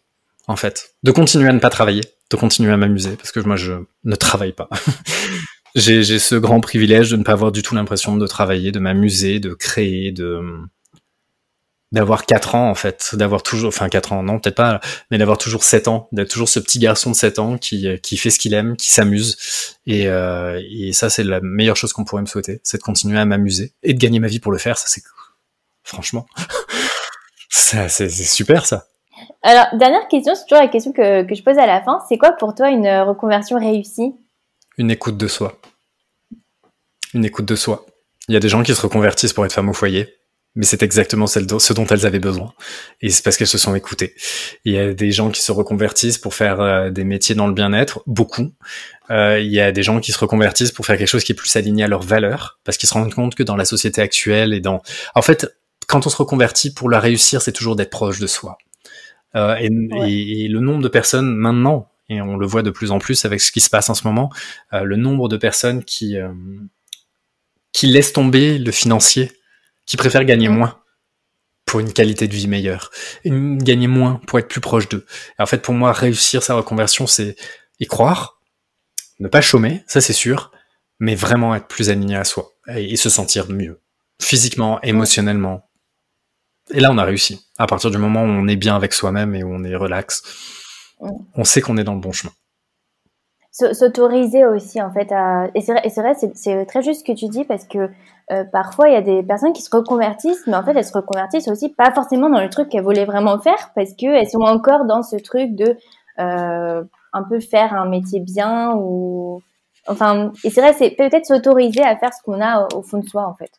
[0.48, 0.92] en fait.
[1.04, 2.04] De continuer à ne pas travailler.
[2.32, 3.74] De continuer à m'amuser, parce que moi, je
[4.04, 4.70] ne travaille pas.
[5.76, 8.80] j'ai, j'ai ce grand privilège de ne pas avoir du tout l'impression de travailler, de
[8.80, 10.42] m'amuser, de créer, de
[11.92, 15.38] d'avoir quatre ans en fait, d'avoir toujours, enfin quatre ans, non peut-être pas, mais d'avoir
[15.38, 18.40] toujours sept ans, d'être toujours ce petit garçon de sept ans qui, qui fait ce
[18.40, 19.38] qu'il aime, qui s'amuse,
[19.86, 23.20] et, euh, et ça c'est la meilleure chose qu'on pourrait me souhaiter, c'est de continuer
[23.20, 25.02] à m'amuser et de gagner ma vie pour le faire, ça c'est
[25.84, 26.26] franchement,
[27.50, 28.88] ça c'est c'est super ça.
[29.42, 32.00] alors dernière question, c'est toujours la question que, que je pose à la fin.
[32.10, 34.14] C'est quoi pour toi une euh, reconversion réussie?
[34.78, 35.58] Une écoute de soi,
[37.14, 37.86] une écoute de soi.
[38.28, 40.17] Il y a des gens qui se reconvertissent pour être femme au foyer,
[40.58, 42.54] mais c'est exactement celle ce dont elles avaient besoin.
[43.02, 44.16] Et c'est parce qu'elles se sont écoutées.
[44.66, 47.54] Il y a des gens qui se reconvertissent pour faire euh, des métiers dans le
[47.54, 48.52] bien-être, beaucoup.
[49.12, 51.36] Euh, il y a des gens qui se reconvertissent pour faire quelque chose qui est
[51.36, 54.52] plus aligné à leurs valeurs, parce qu'ils se rendent compte que dans la société actuelle
[54.54, 54.82] et dans...
[55.16, 55.48] En fait,
[55.88, 58.58] quand on se reconvertit pour la réussir, c'est toujours d'être proche de soi.
[59.36, 60.12] Euh, et, Ouais.
[60.12, 63.26] et- et le nombre de personnes maintenant, et on le voit de plus en plus
[63.26, 64.32] avec ce qui se passe en ce moment,
[64.74, 66.30] euh, le nombre de personnes qui, euh,
[67.74, 69.32] qui laissent tomber le financier
[69.88, 70.54] qui préfèrent gagner Mm.
[70.58, 70.80] moins
[71.66, 72.92] pour une qualité de vie meilleure,
[73.26, 75.06] gagner moins pour être plus proche d'eux.
[75.38, 77.36] Et en fait, pour moi, réussir sa reconversion, c'est
[77.80, 78.40] y croire,
[79.20, 80.52] ne pas chômer, ça c'est sûr,
[81.00, 83.82] mais vraiment être plus aligné à soi et, et se sentir mieux,
[84.22, 85.70] physiquement, émotionnellement.
[86.72, 87.46] Et là, on a réussi.
[87.58, 90.22] À partir du moment où on est bien avec soi-même et où on est relax,
[91.00, 91.10] Mm.
[91.36, 92.34] on sait qu'on est dans le bon chemin.
[93.52, 95.50] S'autoriser aussi en fait à...
[95.56, 97.90] Et c'est vrai, c'est très juste ce que tu dis parce que
[98.32, 100.94] euh, parfois il y a des personnes qui se reconvertissent, mais en fait elles se
[100.94, 104.42] reconvertissent aussi pas forcément dans le truc qu'elles voulaient vraiment faire parce que elles sont
[104.42, 105.78] encore dans ce truc de
[106.20, 109.42] euh, un peu faire un métier bien ou
[109.88, 112.98] enfin et c'est vrai c'est peut-être s'autoriser à faire ce qu'on a au, au fond
[113.00, 113.52] de soi en fait.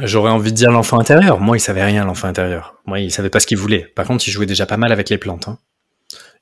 [0.00, 1.38] J'aurais envie de dire l'enfant intérieur.
[1.38, 2.76] Moi, il savait rien, l'enfant intérieur.
[2.86, 3.92] Moi, il savait pas ce qu'il voulait.
[3.94, 5.48] Par contre, il jouait déjà pas mal avec les plantes.
[5.48, 5.58] hein.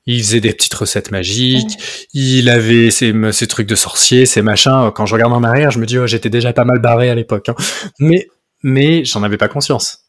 [0.07, 2.07] Il faisait des petites recettes magiques.
[2.13, 4.91] Il avait ses, ses trucs de sorcier, ses machins.
[4.95, 7.15] Quand je regarde en arrière, je me dis, oh, j'étais déjà pas mal barré à
[7.15, 7.49] l'époque.
[7.49, 7.55] hein.
[7.99, 8.27] Mais,
[8.63, 9.99] mais j'en avais pas conscience.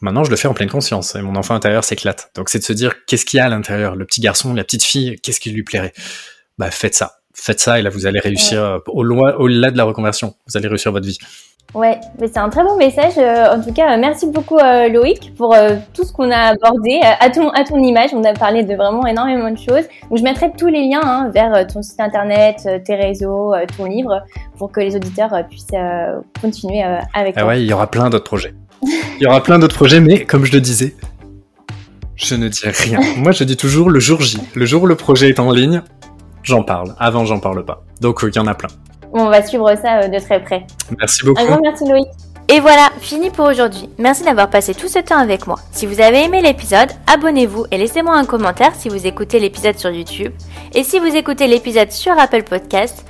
[0.00, 1.14] Maintenant, je le fais en pleine conscience.
[1.16, 2.30] Et mon enfant intérieur s'éclate.
[2.36, 3.96] Donc, c'est de se dire, qu'est-ce qu'il y a à l'intérieur?
[3.96, 5.92] Le petit garçon, la petite fille, qu'est-ce qui lui plairait?
[6.56, 7.16] Bah, faites ça.
[7.34, 10.34] Faites ça et là, vous allez réussir euh, au loin, au-delà de la reconversion.
[10.46, 11.18] Vous allez réussir votre vie.
[11.72, 13.12] Ouais, mais c'est un très bon message.
[13.16, 15.54] Euh, en tout cas, euh, merci beaucoup euh, Loïc pour
[15.94, 18.10] tout ce qu'on a abordé à ton à ton image.
[18.12, 19.84] On a parlé de vraiment énormément de choses.
[20.08, 24.20] Donc je mettrai tous les liens hein, vers ton site internet, tes réseaux, ton livre,
[24.58, 27.48] pour que les auditeurs puissent euh, continuer euh, avec Ah toi.
[27.50, 28.52] ouais, il y aura plein d'autres projets.
[28.82, 30.94] Il y aura plein d'autres projets, mais comme je le disais,
[32.16, 32.98] je ne dis rien.
[33.16, 34.38] Moi, je dis toujours le jour J.
[34.54, 35.82] Le jour où le projet est en ligne,
[36.42, 36.94] j'en parle.
[36.98, 37.84] Avant, j'en parle pas.
[38.00, 38.68] Donc, il y en a plein.
[39.12, 40.66] On va suivre ça euh, de très près.
[40.98, 41.44] Merci Un beaucoup.
[41.44, 42.06] grand merci Loïc.
[42.48, 43.88] Et voilà, fini pour aujourd'hui.
[43.96, 45.56] Merci d'avoir passé tout ce temps avec moi.
[45.70, 49.90] Si vous avez aimé l'épisode, abonnez-vous et laissez-moi un commentaire si vous écoutez l'épisode sur
[49.90, 50.32] YouTube.
[50.74, 53.06] Et si vous écoutez l'épisode sur Apple Podcast,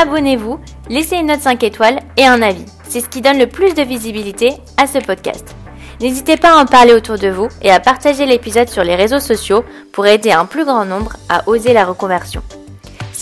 [0.00, 2.66] abonnez-vous, laissez une note 5 étoiles et un avis.
[2.88, 5.56] C'est ce qui donne le plus de visibilité à ce podcast.
[6.00, 9.18] N'hésitez pas à en parler autour de vous et à partager l'épisode sur les réseaux
[9.18, 12.42] sociaux pour aider un plus grand nombre à oser la reconversion.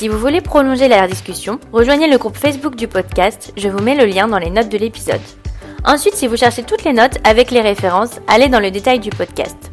[0.03, 3.95] Si vous voulez prolonger la discussion, rejoignez le groupe Facebook du podcast, je vous mets
[3.95, 5.21] le lien dans les notes de l'épisode.
[5.85, 9.11] Ensuite, si vous cherchez toutes les notes avec les références, allez dans le détail du
[9.11, 9.71] podcast.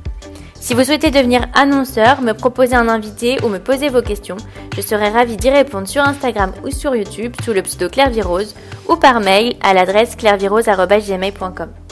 [0.53, 4.37] Si vous souhaitez devenir annonceur, me proposer un invité ou me poser vos questions,
[4.75, 8.53] je serai ravie d'y répondre sur Instagram ou sur YouTube sous le pseudo Claire Virose
[8.87, 11.88] ou par mail à l'adresse clairevirose.gmail.com.